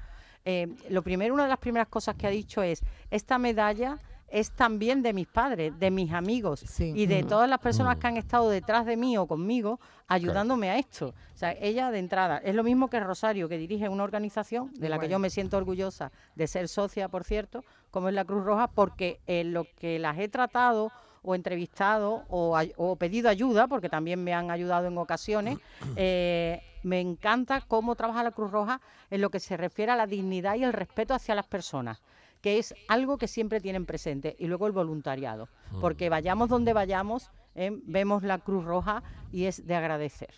[0.46, 4.50] eh, lo primero, una de las primeras cosas que ha dicho es, esta medalla es
[4.50, 7.26] también de mis padres, de mis amigos y de Mm.
[7.28, 9.78] todas las personas que han estado detrás de mí o conmigo
[10.08, 11.14] ayudándome a esto.
[11.34, 14.88] O sea, ella de entrada es lo mismo que Rosario, que dirige una organización de
[14.88, 18.44] la que yo me siento orgullosa de ser socia, por cierto, como es la Cruz
[18.44, 20.90] Roja, porque en lo que las he tratado
[21.26, 25.58] o entrevistado o, pedido ayuda, porque también me han ayudado en ocasiones,
[25.96, 30.06] eh, me encanta cómo trabaja la Cruz Roja en lo que se refiere a la
[30.06, 32.00] dignidad y el respeto hacia las personas
[32.42, 34.36] que es algo que siempre tienen presente.
[34.38, 35.48] Y luego el voluntariado,
[35.80, 40.32] porque vayamos donde vayamos, eh, vemos la Cruz Roja y es de agradecer.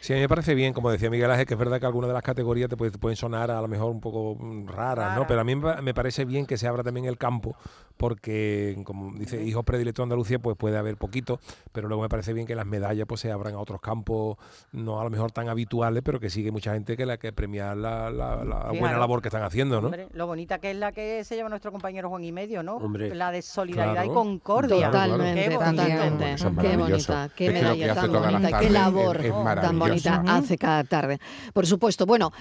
[0.00, 2.08] Sí, a mí me parece bien, como decía Miguel Ángel, que es verdad que algunas
[2.08, 5.16] de las categorías te, puede- te pueden sonar a lo mejor un poco mm, raras,
[5.16, 5.26] ¿no?
[5.26, 7.56] Pero a mí me parece bien que se abra también el campo,
[7.96, 11.38] porque, como dice Hijos Predilectos de Andalucía, pues puede haber poquito,
[11.72, 14.36] pero luego me parece bien que las medallas pues se abran a otros campos,
[14.72, 17.76] no a lo mejor tan habituales, pero que sigue mucha gente que la que premiar
[17.76, 19.86] la, la- la buena labor que están haciendo, ¿no?
[19.86, 22.76] Hombre, lo bonita que es la que se lleva nuestro compañero Juan y medio, ¿no?
[22.76, 23.14] Hombre.
[23.14, 24.10] La de solidaridad Claro.
[24.10, 24.86] y concordia.
[24.90, 25.82] Totalmente, Qué bonito.
[25.82, 26.32] totalmente.
[26.32, 27.12] Eso es Qué maravilloso.
[27.14, 30.24] bonita, qué Es que lo que medalla tan bonita, qué labor es- es tan bonita
[30.26, 31.18] hace cada tarde.
[31.52, 32.32] Por supuesto, bueno,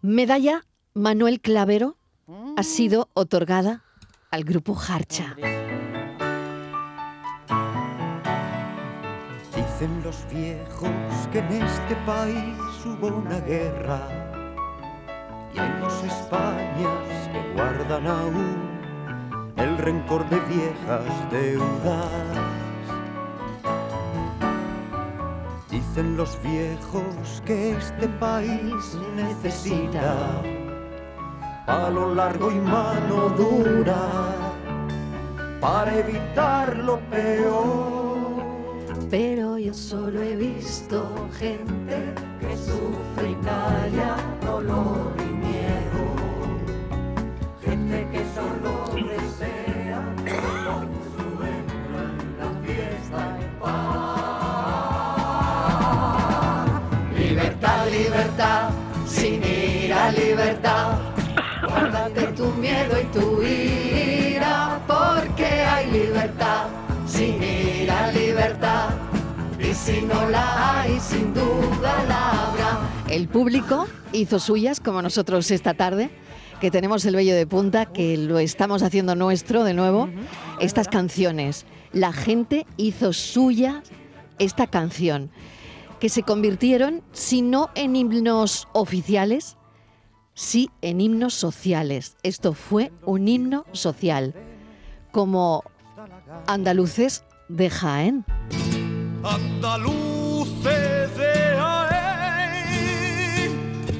[0.00, 0.64] medalla
[0.94, 1.96] Manuel Clavero
[2.56, 3.82] ha sido otorgada
[4.32, 5.36] al grupo Harcha.
[9.54, 14.00] Dicen los viejos que en este país hubo una guerra
[15.54, 22.08] y hay dos Españas que guardan aún el rencor de viejas deudas.
[25.70, 30.42] Dicen los viejos que este país necesita
[31.66, 34.08] palo largo y mano dura
[35.60, 38.42] para evitar lo peor.
[39.10, 42.56] Pero yo solo he visto gente que
[70.12, 72.78] no la hay, sin duda la habrá.
[73.08, 76.10] El público hizo suyas, como nosotros esta tarde,
[76.60, 80.08] que tenemos el vello de punta, que lo estamos haciendo nuestro de nuevo,
[80.60, 81.66] estas canciones.
[81.92, 83.82] La gente hizo suya
[84.38, 85.30] esta canción
[86.00, 89.56] que se convirtieron, si no en himnos oficiales,
[90.34, 92.16] sí en himnos sociales.
[92.22, 94.34] Esto fue un himno social,
[95.12, 95.62] como
[96.46, 98.24] andaluces de Jaén.
[99.24, 102.60] Andaluces de Jaén,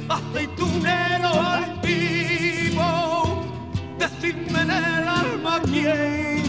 [0.09, 2.85] aceitunero altivo,
[3.99, 6.43] decidme en el alma quién,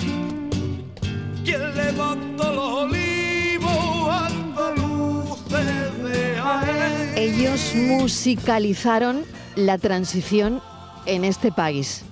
[1.46, 7.14] quién levanta los olivos, andaluces de Jaén.
[7.16, 9.24] Ellos musicalizaron
[9.56, 10.62] la transición
[11.06, 12.06] en este país.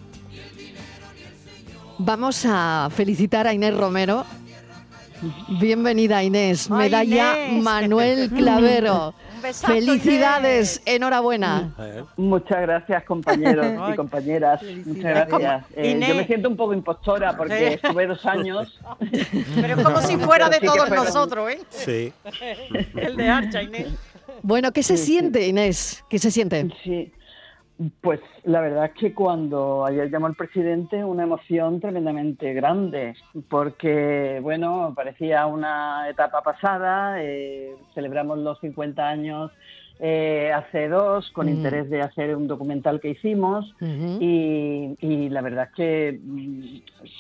[1.98, 4.26] Vamos a felicitar a Inés Romero.
[5.60, 7.64] Bienvenida Inés, Ay, medalla Inés.
[7.64, 9.14] Manuel Clavero.
[9.36, 11.74] Un besazo, Felicidades, enhorabuena.
[12.18, 14.62] Muchas gracias, compañeros Ay, y compañeras.
[14.86, 15.66] Muchas gracias.
[15.76, 16.10] Eh, Inés.
[16.10, 18.80] yo me siento un poco impostora porque estuve dos años.
[19.56, 21.60] Pero es como si fuera de sí todos nosotros, ¿eh?
[21.70, 22.14] Sí.
[22.96, 23.88] El de Archa, Inés.
[24.44, 25.12] Bueno, ¿qué se Sí, sí.
[25.12, 26.04] siente, Inés?
[26.10, 26.68] ¿Qué se siente?
[26.84, 27.12] Sí,
[28.02, 33.16] pues la verdad es que cuando ayer llamó el presidente, una emoción tremendamente grande,
[33.50, 39.52] porque, bueno, parecía una etapa pasada, eh, celebramos los 50 años
[40.04, 41.50] eh, hace dos, con Mm.
[41.50, 43.72] interés de hacer un documental que hicimos,
[44.20, 46.64] y, y la verdad es que, mm,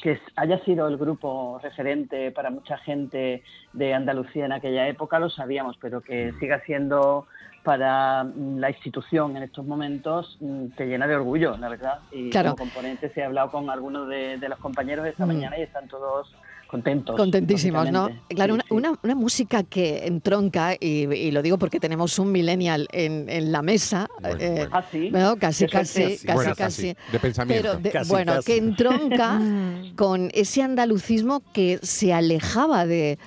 [0.01, 3.43] que haya sido el grupo referente para mucha gente
[3.73, 7.27] de Andalucía en aquella época lo sabíamos, pero que siga siendo
[7.63, 11.99] para mm, la institución en estos momentos mm, te llena de orgullo, la verdad.
[12.11, 12.51] Y Claro.
[12.55, 15.29] como componente se ha hablado con algunos de, de los compañeros esta Mm.
[15.29, 16.33] mañana y están todos
[16.67, 17.17] contentos.
[17.17, 18.09] Contentísimos, ¿no?
[18.29, 18.73] Claro, Sí, una, sí.
[18.73, 23.51] una- una música que entronca, y, y lo digo porque tenemos un millennial en, en
[23.51, 24.07] la mesa.
[24.39, 25.09] eh, Ah, sí.
[25.11, 26.95] bueno, casi, casi, casi, Bueno, casi.
[27.11, 27.61] De pensamiento.
[27.71, 28.45] Pero de- Casi, bueno, casi.
[28.53, 29.37] que entronca
[29.97, 33.19] con ese andalucismo que se alejaba de,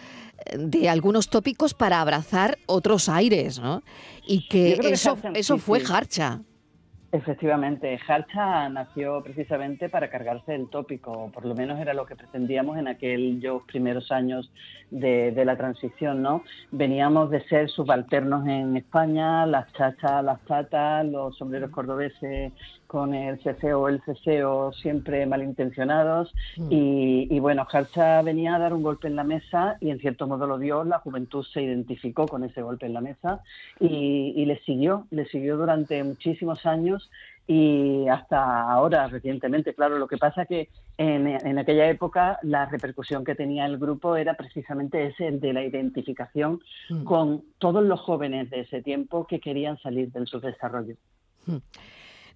[0.56, 3.82] de algunos tópicos para abrazar otros aires, ¿no?
[4.26, 5.92] Y que eso, Harcha- eso sí, fue sí.
[5.92, 6.40] Harcha.
[7.12, 12.76] Efectivamente, Harcha nació precisamente para cargarse el tópico, por lo menos era lo que pretendíamos
[12.76, 14.50] en aquellos primeros años
[14.90, 16.42] de, de la transición, ¿no?
[16.72, 22.52] Veníamos de ser subalternos en España, las chachas, las tatas, los sombreros cordobeses
[22.94, 26.32] con el CCO o el CCO siempre malintencionados
[26.70, 30.28] y, y bueno, Harcha venía a dar un golpe en la mesa y en cierto
[30.28, 33.42] modo lo dio, la juventud se identificó con ese golpe en la mesa
[33.80, 37.10] y, y le siguió, le siguió durante muchísimos años
[37.48, 39.74] y hasta ahora, recientemente.
[39.74, 44.14] Claro, lo que pasa que en, en aquella época la repercusión que tenía el grupo
[44.14, 47.02] era precisamente ese el de la identificación Mm.
[47.04, 50.94] con todos los jóvenes de ese tiempo que querían salir del subdesarrollo.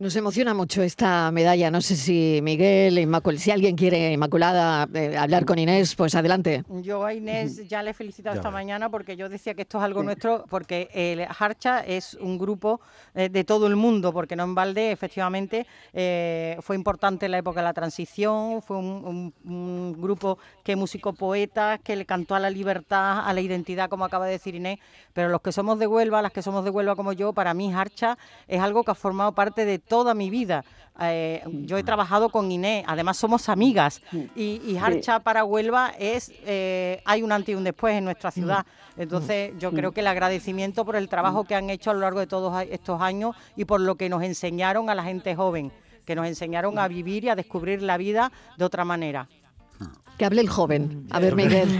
[0.01, 1.73] Nos emociona mucho esta medalla.
[1.73, 6.63] No sé si Miguel, Inmacul- si alguien quiere, Inmaculada, eh, hablar con Inés, pues adelante.
[6.83, 9.79] Yo a Inés ya le he felicitado Ya esta mañana porque yo decía que esto
[9.79, 12.81] es algo nuestro, porque el Harcha es un grupo
[13.17, 17.39] eh, de todo el mundo, porque no en balde, efectivamente, eh, fue importante en la
[17.39, 22.37] época de la transición, fue un, un- un grupo que musicó poetas, que le cantó
[22.37, 24.79] a la libertad, a la identidad, como acaba de decir Inés,
[25.13, 27.73] pero los que somos de Huelva, las que somos de Huelva como yo, para mí
[27.75, 30.65] Harcha es algo que ha formado parte de toda mi vida.
[31.01, 34.03] Eh, yo he trabajado con Inés, además somos amigas,
[34.35, 38.31] y, y Harcha para Huelva es, eh, hay un antes y un después en nuestra
[38.33, 38.67] ciudad.
[38.97, 42.19] Entonces yo creo que el agradecimiento por el trabajo que han hecho a lo largo
[42.19, 45.73] de todos estos años y por lo que nos enseñaron a la gente joven,
[46.05, 49.29] que nos enseñaron a vivir y a descubrir la vida de otra manera.
[50.19, 51.07] Que hable el joven.
[51.11, 51.69] A ver, Miguel.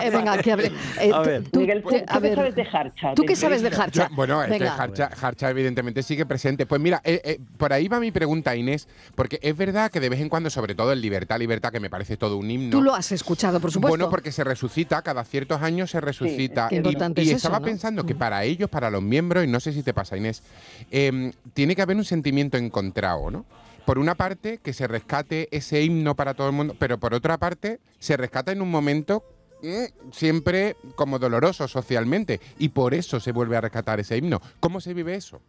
[0.00, 0.70] Eh, venga, que hable.
[1.00, 1.44] Eh, A ver.
[1.50, 3.14] tú- Miguel, ¿tú- te- a qué ver, sabes de Harcha?
[3.14, 3.68] ¿Tú qué sabes de?
[3.68, 4.08] Harcha?
[4.08, 4.68] Yo- bueno, es que.
[4.68, 6.66] Harcha, Harcha evidentemente sigue presente.
[6.66, 10.08] Pues mira, eh, eh, por ahí va mi pregunta, Inés, porque es verdad que de
[10.10, 12.70] vez en cuando, sobre todo en Libertad, Libertad, que me parece todo un himno.
[12.70, 13.90] Tú lo has escuchado, por supuesto.
[13.90, 16.68] Bueno, porque se resucita, cada ciertos años se resucita.
[16.68, 17.66] Qué Y- importante y es estaba eso, ¿no?
[17.66, 20.42] pensando que para ellos, para los miembros, y no sé si te pasa, Inés,
[20.90, 23.44] eh, tiene que haber un sentimiento encontrado, ¿no?
[23.88, 27.38] Por una parte, que se rescate ese himno para todo el mundo, pero por otra
[27.38, 29.24] parte, se rescata en un momento
[29.62, 34.42] mm, siempre como doloroso socialmente, y por eso se vuelve a rescatar ese himno.
[34.60, 35.40] ¿Cómo se vive eso?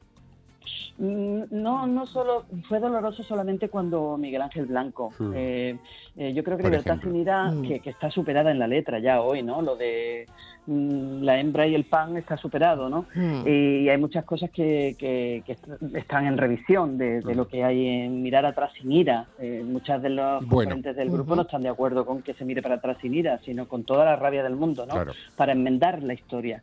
[0.98, 5.12] Mm, No, no solo fue doloroso solamente cuando Miguel Ángel Blanco.
[5.18, 5.32] Hmm.
[5.36, 5.78] Eh,
[6.18, 7.12] eh, yo creo que Por Libertad ejemplo.
[7.12, 7.62] sin ira, Mm.
[7.64, 9.62] que, que está superada en la letra ya hoy, ¿no?
[9.62, 10.26] Lo de
[10.68, 13.06] mm, la hembra y el pan está superado, ¿no?
[13.46, 17.64] Y hay muchas cosas que, que- que est- están en revisión de, de lo que
[17.64, 19.26] hay en mirar atrás sin ira.
[19.40, 20.70] Eh, muchas de los Bueno.
[20.72, 23.40] componentes del grupo no están de acuerdo con que se mire para atrás sin ira,
[23.46, 24.94] sino con toda la rabia del mundo, ¿no?
[24.94, 25.14] Claro.
[25.36, 26.62] Para enmendar la historia.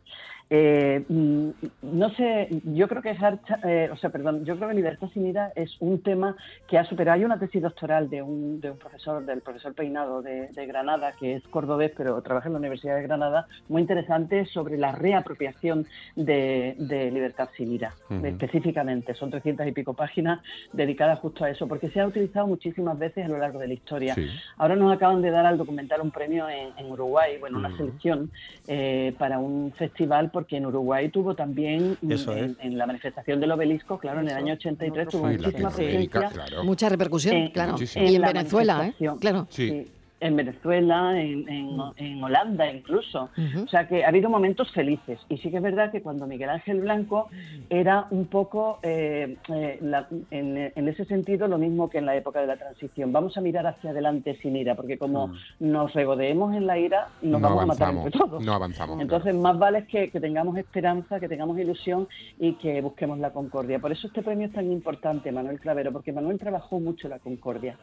[0.49, 1.49] Eh, mm,
[1.81, 5.27] no sé, yo creo que Harcha- eh, o sea, perdón, yo creo que Libertad sin
[5.27, 7.15] ira es un tema que ha superado.
[7.17, 11.11] Hay una tesis doctoral de un, de un profesor, del profesor Peinado de, de Granada,
[11.19, 15.85] que es cordobés, pero trabaja en la Universidad de Granada, muy interesante sobre la reapropiación
[16.15, 19.13] de, de Libertad sin ira, específicamente.
[19.15, 20.39] Son 300 y pico páginas
[20.71, 23.73] dedicadas justo a eso, porque se ha utilizado muchísimas veces a lo largo de la
[23.73, 24.15] historia.
[24.15, 24.27] Sí.
[24.57, 28.31] Ahora nos acaban de dar al documental un premio en, en Uruguay, bueno, una selección
[28.67, 32.57] eh, para un festival, porque en Uruguay tuvo también, mm, Eso en, es.
[32.59, 36.29] en la manifestación de los obeliscos, claro, en el año 83 tuvo Sí, muchísima presencia.
[36.29, 36.63] claro.
[36.63, 37.71] Mucha repercusión, en- claro.
[37.71, 38.05] Muchísimo.
[38.05, 39.07] Y en la Venezuela, ¿eh?
[39.19, 39.47] Claro.
[39.49, 39.87] Sí.
[40.19, 43.29] En Venezuela, en, en- en Holanda incluso.
[43.63, 45.19] O sea que ha habido momentos felices.
[45.29, 47.29] Y sí que es verdad que cuando Miguel Ángel Blanco
[47.69, 52.15] era un poco, eh, eh, la- en, en ese sentido, lo mismo que en la
[52.15, 53.11] época de la transición.
[53.11, 57.39] Vamos a mirar hacia adelante sin ira, porque como nos regodeemos en la ira, nos
[57.39, 57.43] Mm.
[57.43, 58.43] no vamos a matar entre todos.
[58.43, 58.99] No avanzamos.
[59.01, 62.07] Entonces, más vale que, que tengamos esperanza, que tengamos ilusión
[62.39, 63.79] y que busquemos la concordia.
[63.79, 67.77] Por eso este premio es tan importante, Manuel Clavero, porque Manuel trabajó mucho la concordia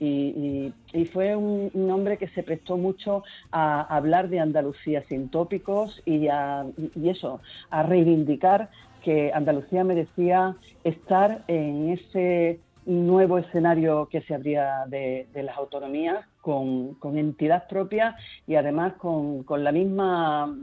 [0.00, 5.04] y, y- y fue un, un hombre que se prestó mucho a hablar de Andalucía
[5.08, 8.70] sin tópicos y, a, y eso, a reivindicar
[9.02, 16.24] que Andalucía merecía estar en ese nuevo escenario que se abría de, de las autonomías
[16.40, 20.54] con, con entidad propia y además con, con la misma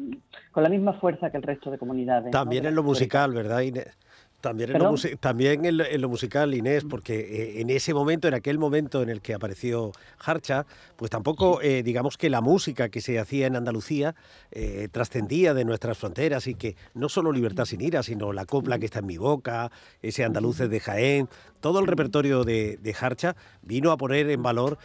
[0.52, 2.32] con la misma fuerza que el resto de comunidades.
[2.32, 3.98] También en lo musical, ¿verdad, Inés?
[4.44, 8.28] También en, lo, también en lo, en lo musical, Inés, porque eh, en ese momento,
[8.28, 10.66] en aquel momento en el que apareció Harcha,
[10.98, 14.16] pues tampoco, eh, digamos que la música que se hacía en Andalucía
[14.52, 18.80] eh, trascendía de nuestras fronteras y que no solo Libertad sin ira, sino la copla
[18.80, 21.30] que está en mi boca, ese Andaluces de Jaén,
[21.62, 24.78] todo el repertorio de, de Harcha vino a poner en valor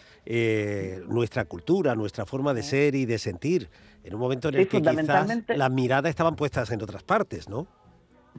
[1.09, 3.71] nuestra cultura, nuestra forma de ser y de sentir,
[4.05, 7.49] en un momento en Sí, el que quizás las miradas estaban puestas en otras partes,
[7.49, 7.67] ¿no?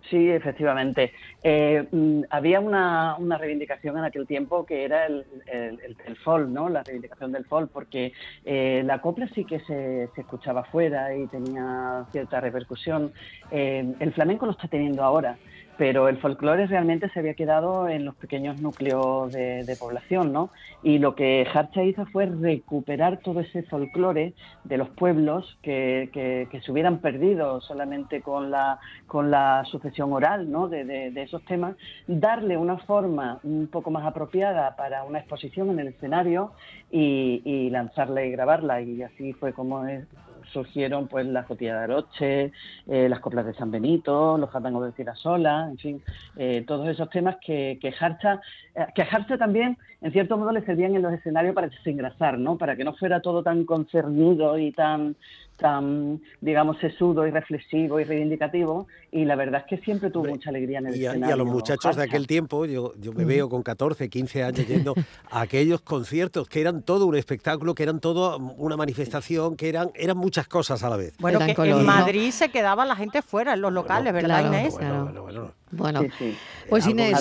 [0.09, 1.11] Sí, efectivamente.
[1.43, 6.69] Eh, mm, había una, una reivindicación en aquel tiempo que era el, el, folk, ¿no?
[6.69, 8.13] La reivindicación del folk, porque
[8.45, 13.11] eh, la copla sí que se, se escuchaba fuera y tenía cierta repercusión.
[13.51, 15.37] Eh, el flamenco lo está teniendo ahora,
[15.79, 20.51] pero el folclore realmente se había quedado en los pequeños núcleos de, población, ¿no?
[20.83, 24.33] Y lo que Harcha hizo fue recuperar todo ese folclore
[24.65, 28.77] de los pueblos que, que- que se hubieran perdido solamente con la,
[29.07, 30.67] con la sucesión oral, ¿no?
[30.67, 31.77] De, de- de esos temas,
[32.07, 36.51] darle una forma un poco más apropiada para una exposición en el escenario
[36.91, 38.81] y, y lanzarla y grabarla.
[38.81, 40.09] Y así fue como es-
[40.51, 42.51] surgieron pues las cotillas de Aroche,
[42.87, 46.03] eh, las coplas de San Benito, los jatangos de Tirasola, en fin,
[46.37, 48.41] eh, todos esos temas que, que Harcha,
[48.75, 52.57] eh, que Harcha también en cierto modo le servían en los escenarios para desengrasar, ¿no?
[52.57, 55.15] Para que no fuera todo tan concernido y tan
[55.59, 58.87] tan, digamos, sesudo y reflexivo y reivindicativo.
[59.11, 61.33] Y la verdad es que siempre tuvo mucha alegría en el Y a, y escenario.
[61.33, 64.93] a los muchachos de aquel tiempo, yo, yo me veo con 14, 15 años yendo
[65.31, 69.91] a aquellos conciertos que eran todo un espectáculo, que eran todo una manifestación, que eran,
[69.95, 71.13] eran muchas cosas a la vez.
[71.19, 74.75] Bueno, que en Madrid se quedaba la gente fuera, en los locales, ¿verdad, claro, Inés?
[74.77, 75.53] claro.
[75.71, 76.37] Bueno, Sí, sí.
[76.69, 77.19] pues Inés.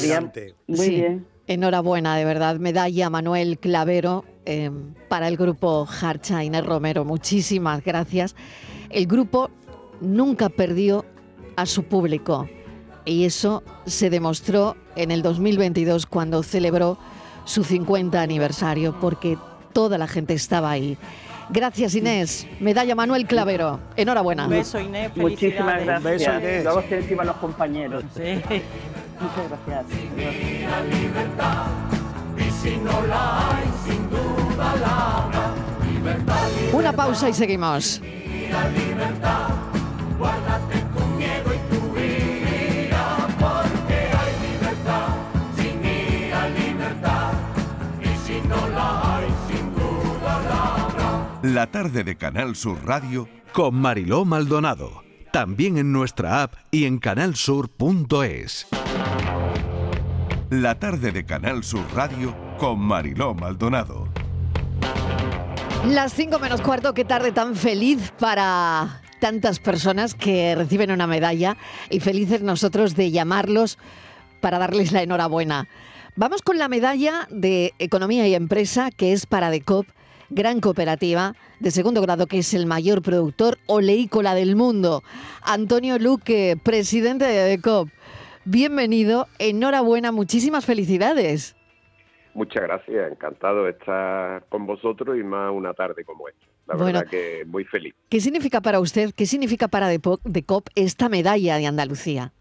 [0.67, 1.27] Muy sí, bien.
[1.47, 4.71] enhorabuena, de verdad, medalla Manuel Clavero eh,
[5.09, 8.35] para el grupo Harcha Inés Romero, muchísimas gracias.
[8.89, 9.51] El grupo
[10.01, 11.05] nunca perdió
[11.57, 12.49] a su público
[13.05, 16.97] y eso se demostró en el 2022 cuando celebró
[17.45, 19.37] su 50 aniversario porque
[19.75, 20.97] toda la gente estaba ahí.
[21.51, 24.45] Gracias Inés, medalla Manuel Clavero, enhorabuena.
[24.45, 25.15] Un beso, Inés.
[25.15, 26.65] Muchísimas gracias.
[26.65, 28.03] Luego se encima los compañeros.
[28.17, 28.41] Sí.
[29.21, 29.85] Muchas gracias.
[31.93, 31.98] Y
[48.01, 51.39] Y duda la habrá.
[51.43, 55.05] La tarde de Canal Sur Radio Con Mariló Maldonado.
[55.33, 58.67] También en nuestra app y en canalsur.es.
[60.51, 64.18] La tarde de Canal Sur Radio con Mariló Maldonado.
[65.87, 71.57] Las 5 menos cuarto, qué tarde tan feliz para tantas personas que reciben una medalla
[71.89, 73.79] y felices nosotros de llamarlos
[74.41, 75.69] para darles la enhorabuena.
[76.17, 79.87] Vamos con la medalla de Economía y Empresa que es para DECOP,
[80.31, 85.03] gran cooperativa de segundo grado que es el mayor productor oleícola del mundo.
[85.43, 87.89] Antonio Luque, presidente de DECOP.
[88.45, 91.55] Bienvenido, enhorabuena, muchísimas felicidades.
[92.39, 96.47] Muchas gracias, encantado de estar con vosotros y más una tarde como esta.
[96.69, 97.01] La Bueno.
[97.01, 97.97] verdad que muy feliz.
[98.09, 102.33] ¿Qué significa para usted, qué significa para Depo- DECOP esta medalla de Andalucía?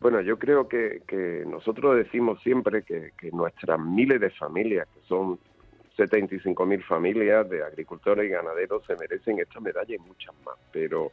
[0.00, 5.00] Bueno, yo creo que, que nosotros decimos siempre que, que nuestras miles de familias, que
[5.08, 5.38] son
[5.96, 10.56] 75.000 familias de agricultores y ganaderos, se merecen esta medalla y muchas más.
[10.72, 11.10] Pero,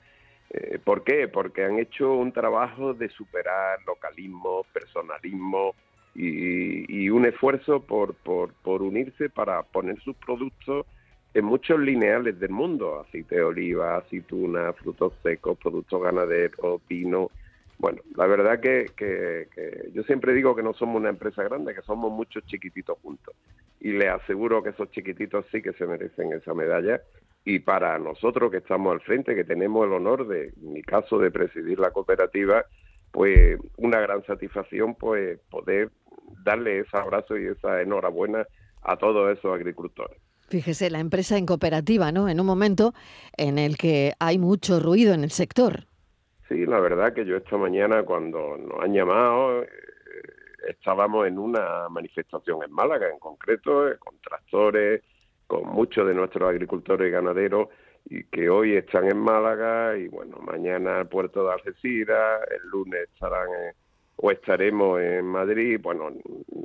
[0.50, 1.30] eh, ¿por qué?
[1.30, 5.74] Porque han hecho un trabajo de superar localismo, personalismo
[6.18, 10.88] y, y un esfuerzo por, por, unirse para poner sus productos
[11.34, 17.30] en muchos lineales del mundo, aceite de oliva, aceituna, frutos secos, productos ganaderos, vino.
[17.78, 21.76] Bueno, la verdad que, que- que yo siempre digo que no somos una empresa grande,
[21.76, 23.36] que somos muchos chiquititos juntos.
[23.80, 27.02] Y les aseguro que esos chiquititos sí que se merecen esa medalla.
[27.46, 31.20] Y para nosotros que estamos al frente, que tenemos el honor de, en mi caso,
[31.20, 32.66] de presidir la cooperativa,
[33.12, 35.92] pues una gran satisfacción pues poder
[36.44, 38.46] darle ese abrazo y esa enhorabuena
[38.84, 40.18] a todos esos agricultores.
[40.50, 42.30] Fíjese, la empresa en cooperativa, ¿no?
[42.30, 42.94] En un momento
[43.36, 45.86] en el que hay mucho ruido en el sector.
[46.48, 49.70] Sí, la verdad que yo esta mañana cuando nos han llamado eh,
[50.70, 55.02] estábamos en una manifestación en Málaga en concreto, eh, con tractores,
[55.48, 57.68] con muchos de nuestros agricultores y ganaderos
[58.10, 63.50] y que hoy están en Málaga y bueno, mañana puerto de Algeciras, el lunes estarán
[63.50, 63.76] en-
[64.18, 66.12] o estaremos en Madrid, bueno,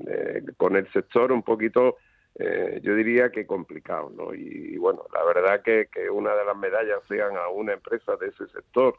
[0.07, 1.97] eh, con el sector un poquito,
[2.35, 4.35] eh, yo diría que complicado, ¿no?
[4.35, 8.29] Y, bueno, la verdad que, que una de las medallas sean a una empresa de
[8.29, 8.97] ese sector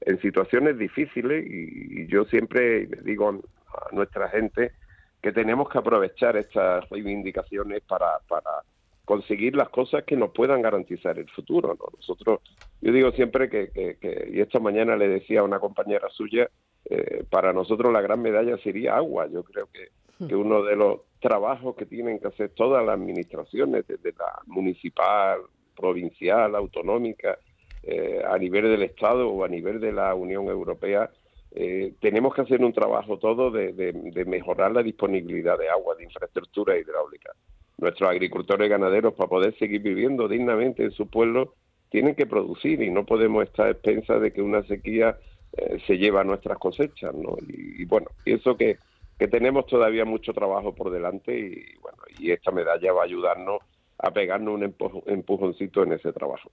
[0.00, 4.72] en situaciones difíciles y, yo siempre le digo a nuestra gente
[5.20, 8.62] que tenemos que aprovechar estas reivindicaciones para, para
[9.06, 11.68] conseguir las cosas que nos puedan garantizar el futuro.
[11.78, 11.86] ¿no?
[11.96, 12.40] Nosotros,
[12.82, 16.50] yo digo siempre que, que- que- y esta mañana le decía a una compañera suya,
[16.90, 19.28] eh, para nosotros la gran medalla sería agua.
[19.28, 19.88] Yo creo que,
[20.28, 25.40] que uno de los trabajos que tienen que hacer todas las administraciones, desde la municipal,
[25.74, 27.38] provincial, autonómica,
[27.82, 31.10] eh, a nivel del Estado o a nivel de la Unión Europea,
[31.52, 35.94] eh, tenemos que hacer un trabajo todo de, de- de mejorar la disponibilidad de agua,
[35.94, 37.30] de infraestructura hidráulica.
[37.78, 41.54] Nuestros agricultores y ganaderos, para poder seguir viviendo dignamente en su pueblo,
[41.90, 45.18] tienen que producir y no podemos estar a expensas de que una sequía
[45.56, 47.14] eh, se lleva nuestras cosechas.
[47.14, 47.36] ¿no?
[47.48, 48.78] Y, y bueno, pienso que,
[49.18, 53.60] que tenemos todavía mucho trabajo por delante y bueno, y esta medalla va a ayudarnos
[53.98, 56.50] a pegarnos un empu- empujoncito en ese trabajo.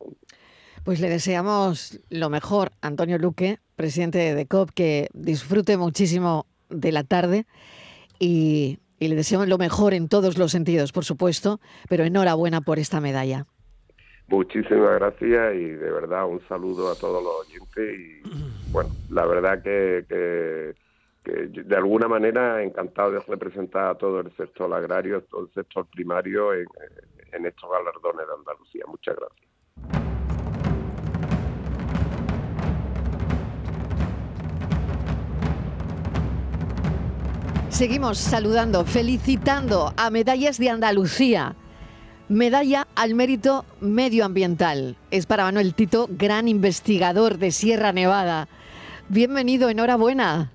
[0.85, 7.03] Pues le deseamos lo mejor, Antonio Luque, presidente de DECOP, que disfrute muchísimo de la
[7.03, 7.45] tarde
[8.19, 12.79] y, y le deseamos lo mejor en todos los sentidos, por supuesto, pero enhorabuena por
[12.79, 13.45] esta medalla.
[14.27, 18.21] Muchísimas gracias y de verdad un saludo a todos los oyentes y
[18.71, 20.75] bueno, la verdad que, que,
[21.23, 25.53] que yo, de alguna manera encantado de representar a todo el sector agrario, todo el
[25.53, 26.67] sector primario en,
[27.33, 28.83] en estos galardones de Andalucía.
[28.87, 30.12] Muchas gracias.
[37.73, 41.55] Seguimos saludando, felicitando a Medallas de Andalucía.
[42.29, 44.95] Medalla al mérito medioambiental.
[45.09, 48.47] Es para Manuel Tito, gran investigador de Sierra Nevada.
[49.09, 50.51] Bienvenido, enhorabuena.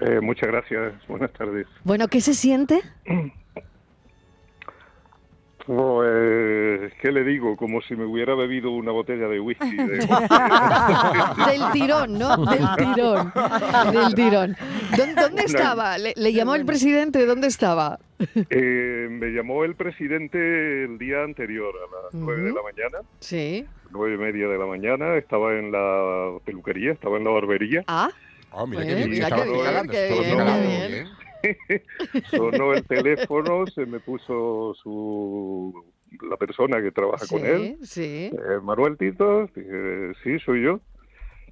[0.00, 1.66] Eh, muchas gracias, buenas tardes.
[1.84, 2.80] Bueno, ¿qué se siente?
[5.66, 7.56] Pues, ¿qué le digo?
[7.56, 9.76] Como si me hubiera bebido una botella de whisky.
[9.76, 9.98] de-
[11.46, 12.36] Del tirón, ¿no?
[12.46, 13.32] Del tirón.
[13.92, 14.56] Del tirón.
[14.96, 15.98] ¿Dó- ¿Dónde estaba?
[15.98, 17.24] ¿Le, le llamó el presidente?
[17.26, 17.98] ¿Dónde estaba?
[18.50, 23.64] Eh, me llamó el presidente el día anterior, a las nueve de la mañana, Sí.
[23.90, 25.16] nueve y media de la mañana.
[25.16, 27.84] Estaba en la peluquería, estaba en la barbería.
[27.86, 28.10] Ah.
[28.52, 31.08] Oh, mira qué bien, mira qué bien, qué bien, qué bien.
[32.30, 35.84] Sonó el teléfono, se me puso su
[36.28, 37.76] la persona que trabaja con él.
[37.82, 38.30] Sí.
[38.32, 40.80] Eh, Manuel Tito, dije, sí, soy yo.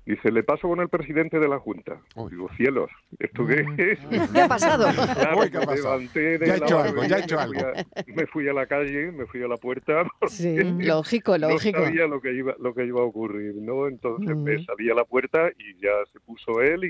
[0.04, 2.00] Dice, le paso con el presidente de la Junta.
[2.30, 4.00] Digo, cielos, ¿esto qué es?
[4.06, 4.08] Mm.
[4.32, 4.86] ¿Qué ha pasado?
[5.14, 5.98] Claro, Uy, ¿qué ha me pasado?
[5.98, 7.60] levanté de Ya la hecho algo, ya ha hecho me algo.
[7.60, 10.04] fui a- me fui a la calle, me fui a la puerta.
[10.28, 11.78] Sí, lógico, lógico.
[11.80, 13.86] No sabía lo que iba, lo que iba a ocurrir, ¿no?
[13.86, 14.64] Entonces me Mm.
[14.64, 16.84] salí a la puerta y ya se puso él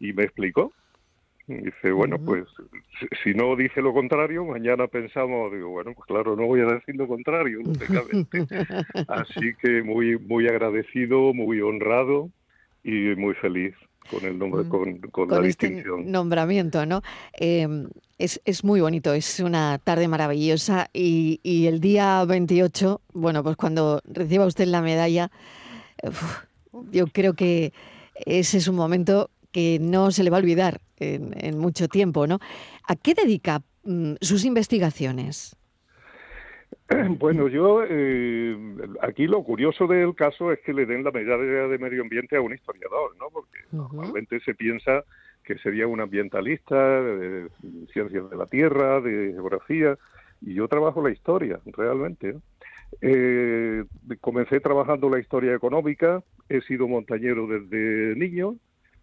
[0.00, 0.72] y, y me explicó.
[1.50, 2.44] Y dice, bueno, pues
[3.24, 6.94] si- no dice lo contrario, mañana pensamos, digo, bueno, pues claro, no voy a decir
[6.96, 8.46] lo contrario, lógicamente.
[9.08, 12.30] Así que muy, muy agradecido, muy honrado
[12.84, 13.74] y muy feliz
[14.10, 16.10] con el nombre, con, con, la este distinción.
[16.10, 17.02] nombramiento, ¿no?
[17.38, 17.66] Eh,
[18.18, 23.56] es, es muy bonito, es una tarde maravillosa y, y el día 28, bueno, pues
[23.56, 25.30] cuando reciba usted la medalla,
[26.02, 26.44] uf,
[26.92, 27.72] yo creo que
[28.14, 32.26] ese es un momento que no se le va a olvidar en, en mucho tiempo,
[32.26, 32.38] ¿no?
[32.86, 35.56] ¿A qué dedica mm, sus investigaciones?
[37.18, 38.56] Bueno, yo eh,
[39.00, 42.40] aquí lo curioso del caso es que le den la medalla de medio ambiente a
[42.40, 43.26] un historiador, ¿no?
[43.32, 45.04] Porque normalmente se piensa
[45.44, 47.48] que sería un ambientalista de
[47.92, 49.96] ciencias de la tierra, de geografía,
[50.40, 52.36] y yo trabajo la historia, realmente.
[53.00, 53.84] Eh,
[54.20, 58.56] comencé trabajando la historia económica, he sido montañero desde niño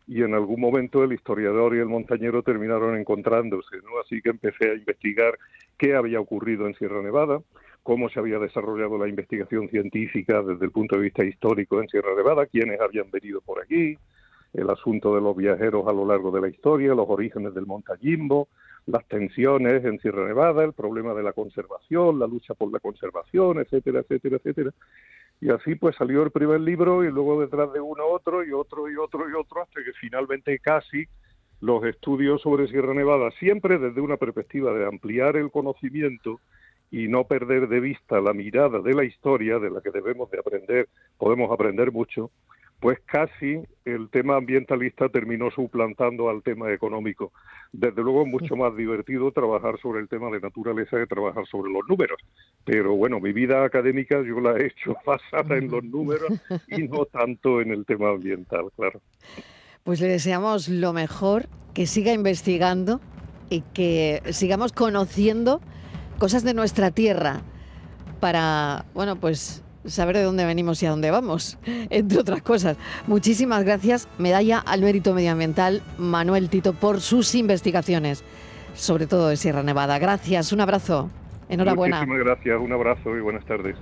[0.07, 3.99] y en algún momento el historiador y el montañero terminaron encontrándose, ¿no?
[4.03, 5.37] Así que empecé a investigar
[5.77, 7.41] qué había ocurrido en Sierra Nevada,
[7.83, 12.15] cómo se había desarrollado la investigación científica desde el punto de vista histórico en Sierra
[12.15, 13.97] Nevada, quiénes habían venido por aquí,
[14.53, 18.47] el asunto de los viajeros a lo largo de la historia, los orígenes del montañismo,
[18.85, 23.59] las tensiones en Sierra Nevada, el problema de la conservación, la lucha por la conservación,
[23.59, 24.71] etcétera, etcétera, etcétera.
[25.39, 28.89] Y así pues salió el primer libro y luego detrás de uno otro y otro
[28.89, 31.05] y otro y otro hasta que finalmente casi
[31.61, 36.39] los estudios sobre Sierra Nevada, siempre desde una perspectiva de ampliar el conocimiento
[36.91, 40.39] y no perder de vista la mirada de la historia de la que debemos de
[40.39, 42.31] aprender, podemos aprender mucho,
[42.79, 47.31] pues casi el tema ambientalista terminó suplantando al tema económico.
[47.71, 51.71] Desde luego es mucho más divertido trabajar sobre el tema de naturaleza que trabajar sobre
[51.71, 52.19] los números.
[52.65, 56.29] Pero bueno, mi vida académica yo la he hecho basada en los números
[56.67, 59.01] y no tanto en el tema ambiental, claro.
[59.83, 62.99] Pues le deseamos lo mejor, que siga investigando
[63.49, 65.61] y que sigamos conociendo
[66.19, 67.41] cosas de nuestra tierra
[68.19, 72.77] para, bueno, pues saber de dónde venimos y a dónde vamos, entre otras cosas.
[73.07, 78.23] Muchísimas gracias, Medalla al Mérito Medioambiental, Manuel Tito, por sus investigaciones,
[78.75, 79.97] sobre todo de Sierra Nevada.
[79.99, 81.09] Gracias, un abrazo,
[81.49, 82.05] enhorabuena.
[82.05, 83.75] Muchísimas gracias, un abrazo y buenas tardes.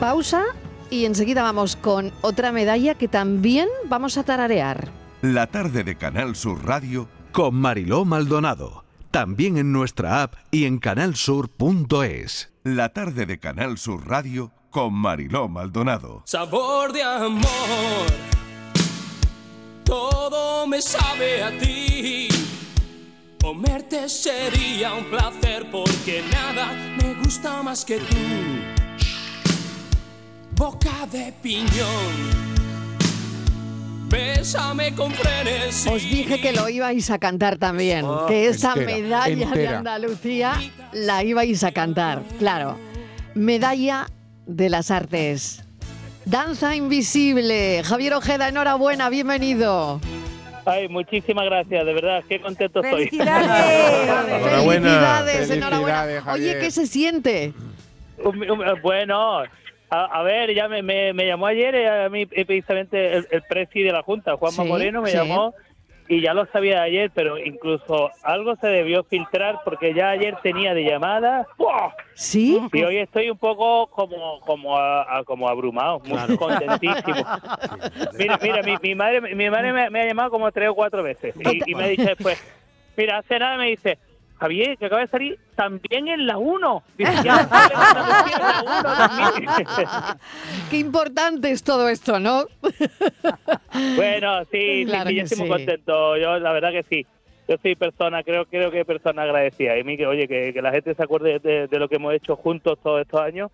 [0.00, 0.44] Pausa
[0.90, 4.88] y enseguida vamos con otra medalla que también vamos a tararear.
[5.22, 8.84] La tarde de Canal Sur Radio Con Mariló Maldonado.
[9.10, 12.53] También en nuestra app y en canalsur.es.
[12.66, 16.22] La tarde de Canal Sur Radio con Mariló Maldonado.
[16.24, 17.44] Sabor de amor,
[19.84, 22.26] todo me sabe a ti.
[23.38, 28.16] Comerte sería un placer porque nada me gusta más que tú.
[30.56, 32.63] Boca de piñón,
[34.14, 35.88] bésame con frenesí.
[35.88, 39.68] Os dije que lo ibais a cantar también, Ah, que esa entera, medalla de.
[39.68, 40.52] Andalucía
[40.92, 42.78] la ibais a cantar, claro.
[43.34, 44.06] Medalla
[44.46, 45.64] de las artes.
[46.24, 47.82] Danza invisible.
[47.84, 50.00] Javier Ojeda, enhorabuena, bienvenido.
[50.64, 53.08] Ay, muchísimas gracias, de verdad, qué contento estoy.
[53.08, 56.32] Felicidades, enhorabuena.
[56.32, 57.52] Oye, ¿qué se siente?
[58.82, 59.42] Bueno,
[60.02, 63.26] a, a ver, ya me, me, me llamó ayer eh, a mí eh, precisamente el,
[63.30, 65.16] el presi de la Junta, Juanma Sí, Moreno, me sí.
[65.16, 65.54] llamó
[66.06, 70.74] y ya lo sabía ayer, pero incluso algo se debió filtrar porque ya ayer tenía
[70.74, 71.46] de llamadas.
[71.56, 71.92] ¡buah!
[72.14, 72.60] ¿Sí?
[72.72, 77.24] Y hoy estoy un poco como como a- a- como abrumado, muy contentísimo.
[78.18, 81.02] Mira, mira, mi, mi madre, mi madre me, me ha llamado como tres o cuatro
[81.02, 82.38] veces y, y me ha dicho después,
[82.96, 83.98] mira, hace nada me dice,
[84.38, 86.82] Javier, que acaba de salir también en la 1.
[86.98, 89.50] Dice, ya sale Andalucía en la 1 también.
[90.70, 92.46] Qué importante es todo esto, ¿no?
[93.96, 96.16] Bueno, sí, Claro sí, yo estoy muy contento.
[96.16, 97.06] Yo, la verdad que sí.
[97.46, 99.76] Yo soy persona, creo, creo que persona agradecida.
[99.78, 102.14] Y mí, que, oye, que, que la gente se acuerde de, de lo que hemos
[102.14, 103.50] hecho juntos todos estos años,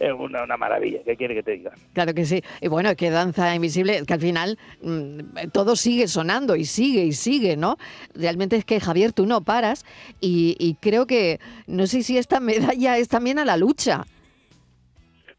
[0.00, 1.00] es una, una maravilla.
[1.04, 1.72] ¿Qué quiere que te diga?
[1.92, 2.42] Claro que sí.
[2.60, 7.04] Y bueno, es que Danza Invisible, que al final mm, todo sigue sonando y sigue
[7.04, 7.76] y sigue, ¿no?
[8.14, 9.84] Realmente es que, Javier, tú no paras
[10.20, 12.40] y, y creo que, no sé si esta
[12.80, 14.04] medalla es también a la lucha,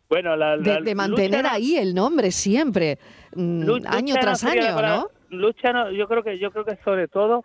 [0.10, 2.98] Bueno, la, de, la de mantener lucha- ahí el nombre siempre,
[3.36, 5.08] mm, año no tras año, palabra- ¿no?
[5.30, 7.44] Lucha, no, yo creo que yo creo que sobre todo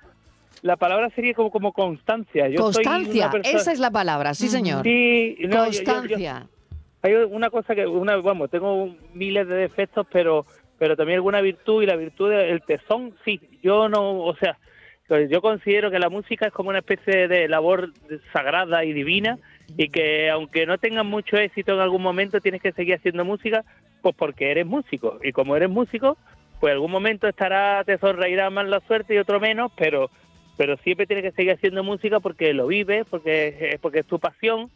[0.62, 2.48] la palabra sería como como constancia.
[2.48, 4.82] Yo soy Constancia, una persona- esa es la palabra, sí, señor.
[4.84, 6.46] Sí, no, yo- yo- yo- Constancia.
[7.05, 10.46] Hay una cosa que, una, vamos, tengo miles de defectos, pero
[10.78, 13.40] pero también alguna virtud y la virtud del tesón, sí.
[13.62, 14.59] Yo no, o sea,
[15.28, 17.92] yo considero que la música es como una especie de labor
[18.32, 19.38] sagrada y divina
[19.76, 23.64] y que aunque no tengas mucho éxito en algún momento tienes que seguir haciendo música,
[24.02, 26.16] pues porque eres músico y como eres músico,
[26.59, 30.11] pues algún momento estará te sonreirá más la suerte y otro menos, pero
[30.57, 34.18] pero siempre tienes que seguir haciendo música porque lo vives, porque es, porque es tu
[34.18, 34.70] pasión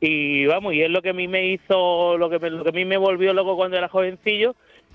[0.00, 2.68] y vamos, y es lo que a mí me hizo, lo que, me- lo que
[2.70, 4.54] a mí me volvió loco cuando era jovencillo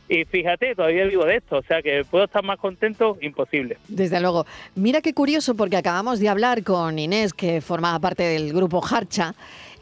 [0.09, 3.77] y fíjate, todavía vivo de esto, o sea que puedo estar más contento, imposible.
[3.87, 4.45] Desde luego.
[4.75, 9.33] Mira qué curioso, porque acabamos de hablar con Inés, que formaba parte del grupo Harcha,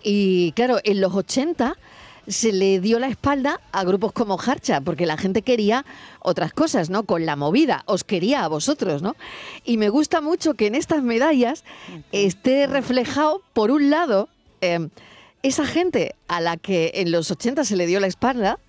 [0.04, 1.76] y claro, en los 80
[2.28, 5.86] se le dio la espalda a grupos como Harcha, porque la gente quería
[6.20, 7.04] otras cosas, ¿no?
[7.04, 9.16] Con la movida, os quería a vosotros, ¿no?
[9.66, 11.64] Y me gusta mucho que en estas medallas
[12.12, 14.30] esté reflejado, por un lado,
[14.62, 14.88] eh,
[15.44, 18.60] esa gente a la que en los 80 se le dio la espalda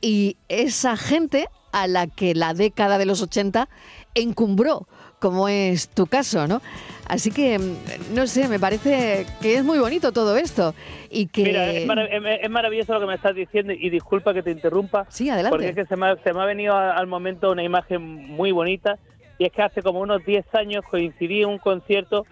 [0.00, 3.68] y esa gente a la que la década de los 80
[4.14, 4.86] encumbró,
[5.20, 6.60] como es tu caso, ¿no?
[7.06, 10.74] Así que, mm, no sé, me parece que es muy bonito todo esto
[11.10, 11.42] y que...
[11.44, 15.06] Mira, es, marav- es- maravilloso lo que me estás diciendo y disculpa que te interrumpa.
[15.08, 15.50] Sí, adelante.
[15.56, 18.50] Porque es que se me ha, se me ha venido al momento una imagen muy
[18.52, 18.98] bonita
[19.38, 22.26] y es que hace como unos 10 años coincidí en un concierto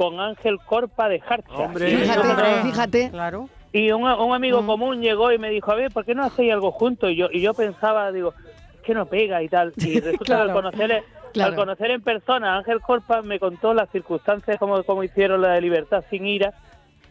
[0.00, 1.70] con Ángel Corpa de Harcha.
[1.74, 3.10] Y Fíjate, fíjate.
[3.10, 3.50] Claro.
[3.70, 6.54] Y un, un amigo común llegó y me dijo, a ver, ¿por qué no hacéis
[6.54, 7.10] algo juntos?
[7.10, 8.32] Y yo, y yo pensaba, digo,
[8.76, 9.74] es que no pega y tal.
[9.76, 11.50] Y resulta que al Claro, conocer, claro.
[11.50, 15.50] al conocer en persona a Ángel Corpa me contó las circunstancias como, como hicieron la
[15.50, 16.54] de Libertad sin ira.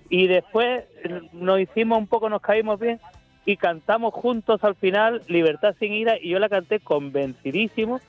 [0.09, 2.99] Y después eh, nos hicimos un poco, nos caímos bien
[3.45, 7.99] y cantamos juntos al final Libertad sin ira y yo la canté convencidísimo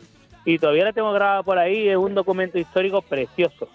[0.47, 3.69] y todavía la tengo grabada por ahí, es un documento histórico precioso.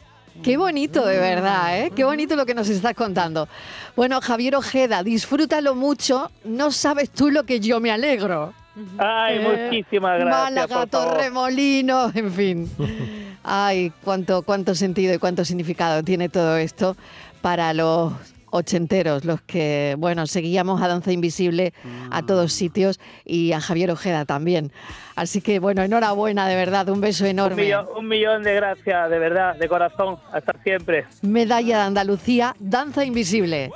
[0.43, 1.91] Qué bonito, de verdad, ¿eh?
[1.95, 3.47] Qué bonito lo que nos estás contando.
[3.95, 6.29] Bueno, Javier Ojeda, disfrútalo mucho.
[6.43, 8.53] No sabes tú lo que yo me alegro.
[8.97, 10.43] Ay, Eh, muchísimas gracias.
[10.43, 10.85] Málaga.
[10.87, 12.69] Torremolinos, en fin.
[13.43, 16.97] Ay, cuánto, cuánto sentido y cuánto significado tiene todo esto
[17.41, 18.11] para los
[18.55, 21.73] ochenteros, los que, bueno, seguíamos a Danza Invisible
[22.11, 24.71] a todos sitios y a Javier Ojeda también.
[25.15, 27.63] Así que, bueno, enhorabuena, de verdad, un beso Un enorme.
[27.63, 30.17] millón, un millón de gracias, de verdad, de corazón.
[30.31, 31.05] Hasta siempre.
[31.21, 33.71] Medalla de Andalucía, Danza Invisible.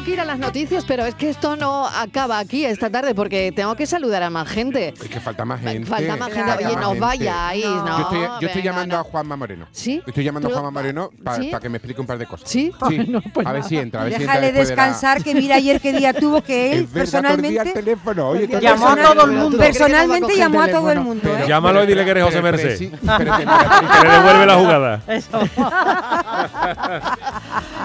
[0.00, 3.14] Tengo que ir a las noticias, pero es que esto no acaba aquí esta tarde
[3.14, 4.94] porque tengo que saludar a más gente.
[4.98, 5.86] Es que falta más gente.
[5.90, 6.50] Falta más gente.
[6.50, 7.00] Falta Oye, no gente.
[7.00, 7.98] vayáis, no.
[7.98, 9.00] Yo estoy, yo estoy venga, llamando no.
[9.02, 9.66] a Juanma Moreno.
[9.72, 10.02] ¿Sí?
[10.06, 11.52] Estoy llamando a Juanma Moreno para ¿Sí?
[11.60, 12.48] que me explique un par de cosas.
[12.48, 12.72] ¿Sí?
[12.88, 13.12] Sí.
[13.34, 15.34] pues a ver si entra, a ver si entra Déjale después de la- descansar, que
[15.34, 18.28] mira ayer qué día tuvo que él todo el personalmente teléfono.
[18.30, 19.58] Oye, todo llamó a todo el mundo.
[19.58, 21.28] Personalmente llamó a todo el mundo.
[21.36, 21.44] ¿eh?
[21.46, 22.78] Llámalo y dile que eres José Merced.
[22.78, 25.02] que- le devuelve la jugada.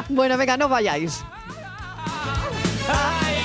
[0.08, 1.26] Bueno, venga, no vayáis.
[2.88, 3.45] Ay,